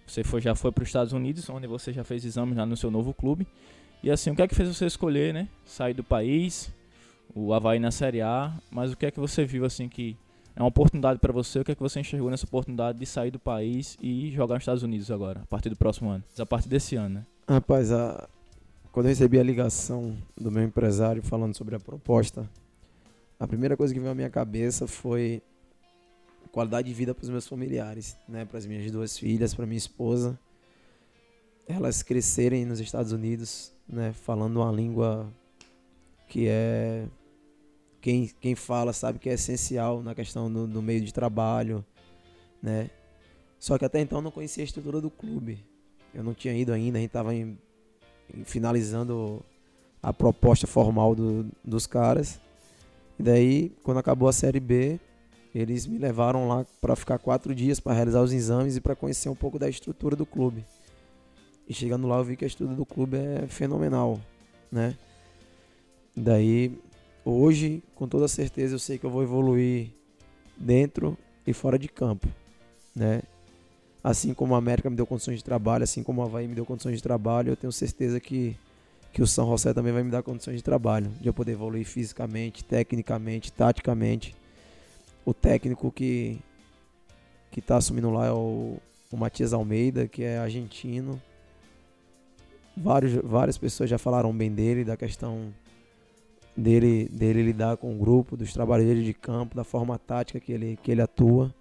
Você 0.07 0.25
foi, 0.25 0.41
já 0.41 0.55
foi 0.55 0.73
para 0.73 0.83
os 0.83 0.89
Estados 0.89 1.13
Unidos, 1.13 1.51
onde 1.51 1.67
você 1.67 1.93
já 1.93 2.03
fez 2.03 2.25
exames 2.25 2.57
lá 2.57 2.65
no 2.65 2.79
seu 2.79 2.91
novo 2.91 3.13
clube. 3.13 3.47
E 4.03 4.11
assim, 4.11 4.31
o 4.31 4.35
que 4.35 4.41
é 4.41 4.49
que 4.49 4.55
fez 4.55 4.75
você 4.75 4.87
escolher, 4.87 5.35
né? 5.35 5.49
Sair 5.67 5.93
do 5.93 6.03
país, 6.03 6.73
o 7.35 7.53
Havaí 7.53 7.79
na 7.79 7.91
Série 7.91 8.23
A, 8.23 8.55
mas 8.71 8.91
o 8.93 8.97
que 8.97 9.05
é 9.05 9.11
que 9.11 9.21
você 9.21 9.45
viu 9.45 9.67
assim 9.67 9.87
que 9.87 10.17
é 10.57 10.63
uma 10.63 10.69
oportunidade 10.69 11.21
para 11.21 11.33
você? 11.33 11.61
O 11.61 11.65
que 11.65 11.73
é 11.73 11.75
que 11.75 11.83
você 11.83 12.01
enxergou 12.01 12.31
nessa 12.31 12.47
oportunidade 12.47 12.99
de 12.99 13.05
sair 13.05 13.31
do 13.31 13.39
país 13.39 13.97
e 14.01 14.31
jogar 14.31 14.55
nos 14.55 14.63
Estados 14.63 14.83
Unidos 14.83 15.11
agora, 15.11 15.43
a 15.43 15.47
partir 15.47 15.69
do 15.69 15.77
próximo 15.77 16.09
ano? 16.09 16.25
A 16.39 16.47
partir 16.47 16.69
desse 16.69 16.97
ano, 16.97 17.17
né? 17.17 17.27
Rapaz, 17.47 17.93
a... 17.93 18.27
quando 18.91 19.07
eu 19.07 19.11
recebi 19.11 19.39
a 19.39 19.43
ligação 19.43 20.17
do 20.35 20.51
meu 20.51 20.65
empresário 20.65 21.23
falando 21.23 21.55
sobre 21.55 21.77
a 21.77 21.79
proposta, 21.79 22.49
a 23.39 23.47
primeira 23.47 23.77
coisa 23.77 23.93
que 23.93 24.01
veio 24.01 24.11
à 24.11 24.15
minha 24.15 24.31
cabeça 24.31 24.87
foi 24.87 25.43
qualidade 26.51 26.89
de 26.89 26.95
vida 26.95 27.15
para 27.15 27.23
os 27.23 27.29
meus 27.29 27.47
familiares, 27.47 28.17
né, 28.27 28.47
para 28.47 28.57
as 28.57 28.65
minhas 28.65 28.91
duas 28.91 29.19
filhas, 29.19 29.53
para 29.53 29.67
minha 29.67 29.77
esposa, 29.77 30.39
elas 31.69 32.03
crescerem 32.03 32.65
nos 32.65 32.81
Estados 32.81 33.13
Unidos, 33.13 33.75
né, 33.87 34.15
falando 34.15 34.57
uma 34.57 34.73
língua 34.73 35.31
que 36.29 36.47
é 36.49 37.07
quem, 38.07 38.31
quem 38.41 38.55
fala 38.55 38.93
sabe 38.93 39.19
que 39.19 39.29
é 39.29 39.33
essencial 39.33 40.01
na 40.01 40.15
questão 40.15 40.49
do, 40.49 40.65
do 40.65 40.81
meio 40.81 41.01
de 41.01 41.13
trabalho, 41.13 41.85
né? 42.63 42.89
Só 43.59 43.77
que 43.77 43.85
até 43.85 44.01
então 44.01 44.19
eu 44.19 44.23
não 44.23 44.31
conhecia 44.31 44.63
a 44.63 44.65
estrutura 44.65 45.01
do 45.01 45.11
clube. 45.11 45.59
Eu 46.15 46.23
não 46.23 46.33
tinha 46.33 46.55
ido 46.55 46.73
ainda, 46.73 46.99
a 46.99 47.01
gente 47.01 47.09
estava 47.09 47.31
finalizando 48.45 49.45
a 50.01 50.13
proposta 50.13 50.69
formal 50.69 51.17
do, 51.17 51.51
dos 51.65 51.85
caras. 51.85 52.41
E 53.19 53.25
daí, 53.25 53.73
quando 53.83 53.99
acabou 53.99 54.29
a 54.29 54.33
Série 54.33 54.61
B, 54.61 55.01
eles 55.53 55.85
me 55.85 55.99
levaram 55.99 56.47
lá 56.47 56.65
para 56.81 56.95
ficar 56.95 57.19
quatro 57.19 57.53
dias 57.53 57.81
para 57.81 57.93
realizar 57.93 58.23
os 58.23 58.33
exames 58.33 58.77
e 58.77 58.81
para 58.81 58.95
conhecer 58.95 59.31
um 59.31 59.35
pouco 59.35 59.59
da 59.59 59.69
estrutura 59.69 60.15
do 60.15 60.25
clube. 60.25 60.65
E 61.69 61.75
chegando 61.75 62.07
lá 62.07 62.19
eu 62.19 62.25
vi 62.25 62.37
que 62.37 62.45
a 62.45 62.47
estrutura 62.47 62.77
do 62.77 62.87
clube 62.87 63.17
é 63.17 63.49
fenomenal, 63.49 64.21
né? 64.71 64.97
Daí, 66.15 66.79
hoje, 67.27 67.83
com 67.95 68.07
toda 68.07 68.29
certeza, 68.29 68.77
eu 68.77 68.79
sei 68.79 68.99
que 68.99 69.05
eu 69.05 69.11
vou 69.11 69.23
evoluir 69.23 69.91
dentro 70.57 71.19
e 71.47 71.53
fora 71.53 71.79
de 71.79 71.89
campo, 71.89 72.29
né? 72.95 73.23
Assim 74.03 74.33
como 74.33 74.55
a 74.55 74.59
América 74.59 74.89
me 74.89 74.95
deu 74.95 75.05
condições 75.05 75.39
de 75.39 75.45
trabalho, 75.45 75.83
assim 75.83 76.03
como 76.03 76.23
a 76.23 76.27
Havaí 76.27 76.47
me 76.47 76.55
deu 76.55 76.65
condições 76.65 76.97
de 76.97 77.03
trabalho, 77.03 77.51
eu 77.51 77.57
tenho 77.57 77.73
certeza 77.73 78.21
que 78.21 78.57
que 79.13 79.23
o 79.23 79.27
São 79.27 79.47
José 79.47 79.73
também 79.73 79.95
vai 79.95 80.03
me 80.03 80.11
dar 80.11 80.23
condições 80.23 80.57
de 80.57 80.63
trabalho, 80.63 81.09
de 81.23 81.27
eu 81.27 81.33
poder 81.33 81.53
evoluir 81.53 81.87
fisicamente, 81.87 82.63
tecnicamente, 82.63 83.51
taticamente. 83.51 84.37
O 85.25 85.33
técnico 85.33 85.91
que 85.91 86.39
que 87.51 87.61
está 87.61 87.79
assumindo 87.79 88.11
lá 88.11 88.27
é 88.27 88.33
o, 88.33 88.77
o 89.11 89.17
Matias 89.17 89.55
Almeida, 89.55 90.07
que 90.07 90.23
é 90.23 90.39
argentino. 90.39 91.21
Vários, 92.77 93.15
várias 93.25 93.57
pessoas 93.57 93.89
já 93.89 93.97
falaram 93.97 94.37
bem 94.37 94.53
dele, 94.53 94.85
da 94.85 94.97
questão 94.97 95.55
dele, 96.57 97.09
dele 97.09 97.43
lidar 97.43 97.77
com 97.77 97.95
o 97.95 97.99
grupo, 97.99 98.37
dos 98.37 98.53
trabalhadores 98.53 99.05
de 99.05 99.13
campo, 99.13 99.55
da 99.55 99.65
forma 99.65 99.99
tática 99.99 100.41
que 100.41 100.53
ele, 100.53 100.79
que 100.83 100.91
ele 100.91 101.03
atua. 101.03 101.55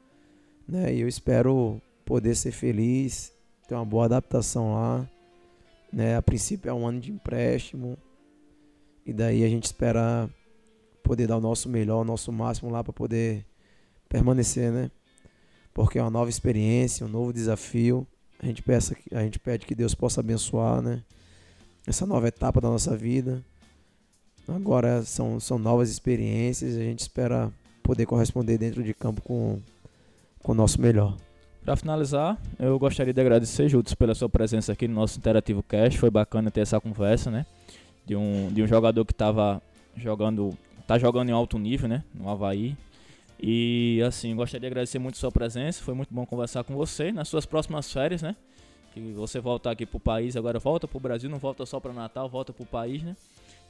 Né? 0.67 0.93
E 0.93 1.01
eu 1.01 1.08
espero 1.08 1.81
poder 2.05 2.36
ser 2.36 2.51
feliz, 2.51 3.34
ter 3.67 3.75
uma 3.75 3.86
boa 3.86 4.05
adaptação 4.05 4.73
lá 4.73 5.08
né? 5.95 6.17
A 6.17 6.21
princípio 6.21 6.69
é 6.69 6.73
um 6.73 6.86
ano 6.86 6.99
de 6.99 7.10
empréstimo. 7.10 7.97
E 9.05 9.13
daí 9.13 9.45
a 9.45 9.47
gente 9.47 9.63
espera 9.63 10.29
poder 11.01 11.25
dar 11.25 11.38
o 11.38 11.41
nosso 11.41 11.69
melhor, 11.69 12.01
o 12.01 12.03
nosso 12.03 12.34
máximo 12.34 12.69
lá 12.69 12.84
para 12.84 12.91
poder 12.91 13.45
permanecer, 14.10 14.73
né? 14.73 14.91
Porque 15.73 15.97
é 15.97 16.01
uma 16.01 16.12
nova 16.12 16.29
experiência, 16.29 17.05
um 17.05 17.10
novo 17.10 17.31
desafio. 17.31 18.05
A 18.39 18.45
gente, 18.45 18.62
peça, 18.62 18.95
a 19.13 19.21
gente 19.21 19.39
pede 19.39 19.65
que 19.65 19.73
Deus 19.73 19.95
possa 19.95 20.19
abençoar, 20.19 20.81
né? 20.81 21.01
Essa 21.88 22.05
nova 22.05 22.27
etapa 22.27 22.60
da 22.60 22.69
nossa 22.69 22.97
vida. 22.97 23.41
Agora 24.47 25.01
são, 25.03 25.39
são 25.39 25.58
novas 25.58 25.89
experiências. 25.89 26.75
A 26.75 26.81
gente 26.81 26.99
espera 26.99 27.51
poder 27.81 28.05
corresponder 28.05 28.58
dentro 28.58 28.84
de 28.84 28.93
campo 28.93 29.21
com, 29.21 29.60
com 30.41 30.51
o 30.51 30.55
nosso 30.55 30.79
melhor. 30.81 31.15
Para 31.63 31.75
finalizar, 31.75 32.39
eu 32.60 32.77
gostaria 32.77 33.12
de 33.12 33.19
agradecer, 33.19 33.67
Jutos, 33.67 33.95
pela 33.95 34.13
sua 34.13 34.29
presença 34.29 34.71
aqui 34.71 34.88
no 34.88 34.93
nosso 34.93 35.17
Interativo 35.17 35.63
Cast. 35.63 35.99
Foi 35.99 36.12
bacana 36.12 36.51
ter 36.51 36.62
essa 36.62 36.79
conversa, 36.79 37.31
né? 37.31 37.45
De 38.05 38.15
um, 38.15 38.49
de 38.53 38.62
um 38.62 38.67
jogador 38.67 39.03
que 39.03 39.12
estava 39.12 39.60
jogando, 39.97 40.55
tá 40.86 40.99
jogando 40.99 41.29
em 41.29 41.31
alto 41.31 41.58
nível, 41.58 41.89
né? 41.89 42.03
No 42.13 42.29
Havaí. 42.29 42.77
E 43.41 43.99
assim, 44.05 44.36
gostaria 44.36 44.62
de 44.62 44.67
agradecer 44.67 44.99
muito 44.99 45.17
sua 45.17 45.31
presença. 45.31 45.81
Foi 45.81 45.95
muito 45.95 46.13
bom 46.13 46.23
conversar 46.23 46.63
com 46.63 46.75
você 46.75 47.12
nas 47.12 47.27
suas 47.27 47.47
próximas 47.47 47.91
férias, 47.91 48.21
né? 48.21 48.36
Que 48.93 48.99
você 49.13 49.39
voltar 49.39 49.71
aqui 49.71 49.88
pro 49.88 49.99
país, 49.99 50.38
agora 50.38 50.60
volta 50.60 50.88
pro 50.88 50.99
Brasil, 50.99 51.29
não 51.29 51.39
volta 51.39 51.65
só 51.65 51.79
para 51.79 51.91
Natal, 51.91 52.29
volta 52.29 52.53
pro 52.53 52.65
país, 52.65 53.01
né? 53.01 53.15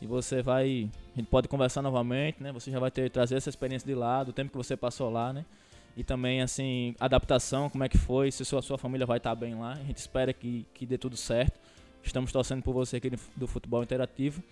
E 0.01 0.07
você 0.07 0.41
vai, 0.41 0.89
a 1.13 1.19
gente 1.19 1.29
pode 1.29 1.47
conversar 1.47 1.81
novamente, 1.81 2.41
né? 2.41 2.51
Você 2.51 2.69
já 2.69 2.79
vai 2.79 2.91
ter 2.91 3.09
trazer 3.09 3.35
essa 3.35 3.49
experiência 3.49 3.87
de 3.87 3.95
lá, 3.95 4.23
do 4.23 4.33
tempo 4.33 4.51
que 4.51 4.57
você 4.57 4.75
passou 4.75 5.09
lá, 5.09 5.31
né? 5.31 5.45
e 5.97 6.03
também 6.03 6.41
assim 6.41 6.93
adaptação, 6.99 7.69
como 7.69 7.83
é 7.83 7.89
que 7.89 7.97
foi, 7.97 8.31
se 8.31 8.43
sua, 8.43 8.61
sua 8.61 8.77
família 8.77 9.05
vai 9.05 9.17
estar 9.17 9.33
bem 9.35 9.55
lá. 9.55 9.73
A 9.73 9.83
gente 9.83 9.97
espera 9.97 10.33
que, 10.33 10.65
que 10.73 10.85
dê 10.85 10.97
tudo 10.97 11.15
certo. 11.15 11.59
Estamos 12.03 12.31
torcendo 12.31 12.61
por 12.61 12.73
você 12.73 12.97
aqui 12.97 13.11
do 13.35 13.47
Futebol 13.47 13.81
Interativo. 13.81 14.43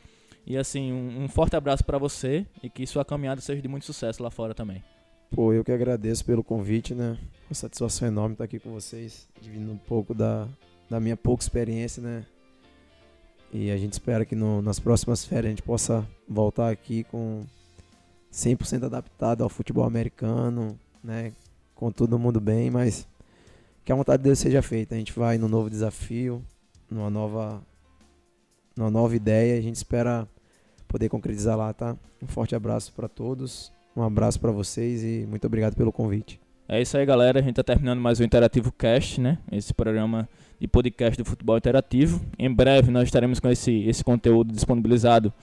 E 0.45 0.57
assim, 0.57 0.91
um, 0.91 1.23
um 1.23 1.27
forte 1.27 1.55
abraço 1.55 1.83
para 1.83 1.97
você 1.97 2.45
e 2.61 2.69
que 2.69 2.87
sua 2.87 3.05
caminhada 3.05 3.41
seja 3.41 3.61
de 3.61 3.67
muito 3.67 3.85
sucesso 3.85 4.23
lá 4.23 4.29
fora 4.29 4.53
também. 4.53 4.83
Pô, 5.29 5.51
eu 5.53 5.63
que 5.63 5.71
agradeço 5.71 6.23
pelo 6.25 6.43
convite, 6.43 6.93
né? 6.93 7.17
Uma 7.49 7.55
satisfação 7.55 8.07
enorme 8.07 8.33
estar 8.33 8.43
aqui 8.43 8.59
com 8.59 8.71
vocês, 8.71 9.27
dividindo 9.41 9.71
um 9.71 9.77
pouco 9.77 10.13
da, 10.13 10.47
da 10.89 10.99
minha 10.99 11.17
pouca 11.17 11.43
experiência, 11.43 12.01
né? 12.01 12.25
E 13.53 13.69
a 13.69 13.77
gente 13.77 13.93
espera 13.93 14.25
que 14.25 14.35
no, 14.35 14.63
nas 14.63 14.79
próximas 14.79 15.23
férias 15.23 15.45
a 15.45 15.49
gente 15.49 15.61
possa 15.61 16.03
voltar 16.27 16.71
aqui 16.71 17.03
com 17.03 17.45
100% 18.31 18.85
adaptado 18.85 19.43
ao 19.43 19.49
futebol 19.49 19.85
americano, 19.85 20.75
né? 21.03 21.31
Com 21.75 21.91
todo 21.91 22.17
mundo 22.17 22.41
bem, 22.41 22.71
mas 22.71 23.07
que 23.85 23.91
a 23.91 23.95
vontade 23.95 24.23
de 24.23 24.29
Deus 24.29 24.39
seja 24.39 24.63
feita. 24.63 24.95
A 24.95 24.97
gente 24.97 25.13
vai 25.13 25.37
no 25.37 25.47
novo 25.47 25.69
desafio, 25.69 26.43
numa 26.89 27.11
nova, 27.11 27.61
numa 28.75 28.89
nova 28.89 29.15
ideia. 29.15 29.59
A 29.59 29.61
gente 29.61 29.75
espera 29.75 30.27
poder 30.87 31.07
concretizar 31.07 31.55
lá, 31.55 31.71
tá? 31.73 31.95
Um 32.23 32.27
forte 32.27 32.55
abraço 32.55 32.91
para 32.91 33.07
todos, 33.07 33.71
um 33.95 34.01
abraço 34.01 34.39
para 34.39 34.51
vocês 34.51 35.03
e 35.03 35.27
muito 35.29 35.45
obrigado 35.45 35.75
pelo 35.75 35.91
convite. 35.91 36.41
É 36.67 36.81
isso 36.81 36.97
aí, 36.97 37.05
galera. 37.05 37.37
A 37.37 37.41
gente 37.41 37.51
está 37.51 37.63
terminando 37.63 37.99
mais 37.99 38.19
o 38.19 38.23
Interativo 38.23 38.71
Cast, 38.71 39.21
né? 39.21 39.37
Esse 39.51 39.75
programa 39.75 40.27
de 40.59 40.67
podcast 40.67 41.17
do 41.17 41.25
futebol 41.25 41.57
interativo. 41.57 42.21
Em 42.37 42.51
breve 42.51 42.91
nós 42.91 43.05
estaremos 43.05 43.39
com 43.39 43.49
esse, 43.49 43.83
esse 43.83 44.03
conteúdo 44.03 44.53
disponibilizado 44.53 45.33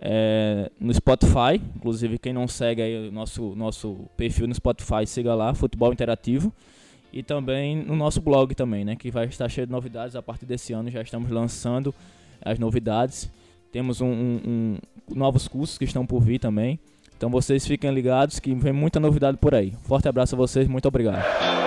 é, 0.00 0.70
no 0.80 0.92
Spotify. 0.94 1.60
Inclusive, 1.76 2.18
quem 2.18 2.32
não 2.32 2.48
segue 2.48 2.82
aí 2.82 3.08
o 3.08 3.12
nosso, 3.12 3.54
nosso 3.54 4.08
perfil 4.16 4.48
no 4.48 4.54
Spotify, 4.54 5.06
siga 5.06 5.34
lá, 5.34 5.54
Futebol 5.54 5.92
Interativo. 5.92 6.52
E 7.12 7.22
também 7.22 7.76
no 7.76 7.96
nosso 7.96 8.20
blog 8.20 8.54
também, 8.54 8.84
né? 8.84 8.94
Que 8.94 9.10
vai 9.10 9.26
estar 9.26 9.48
cheio 9.48 9.66
de 9.66 9.72
novidades 9.72 10.14
a 10.14 10.22
partir 10.22 10.46
desse 10.46 10.72
ano. 10.72 10.88
Já 10.90 11.02
estamos 11.02 11.28
lançando 11.30 11.92
as 12.40 12.58
novidades. 12.58 13.30
Temos 13.72 14.00
um, 14.00 14.06
um, 14.06 14.40
um, 14.46 14.78
novos 15.14 15.46
cursos 15.48 15.76
que 15.76 15.84
estão 15.84 16.06
por 16.06 16.20
vir 16.20 16.38
também. 16.38 16.78
Então 17.16 17.28
vocês 17.28 17.66
fiquem 17.66 17.90
ligados 17.90 18.38
que 18.38 18.54
vem 18.54 18.72
muita 18.72 18.98
novidade 18.98 19.36
por 19.36 19.54
aí. 19.54 19.72
Forte 19.82 20.08
abraço 20.08 20.34
a 20.34 20.38
vocês, 20.38 20.66
muito 20.66 20.86
obrigado. 20.88 21.59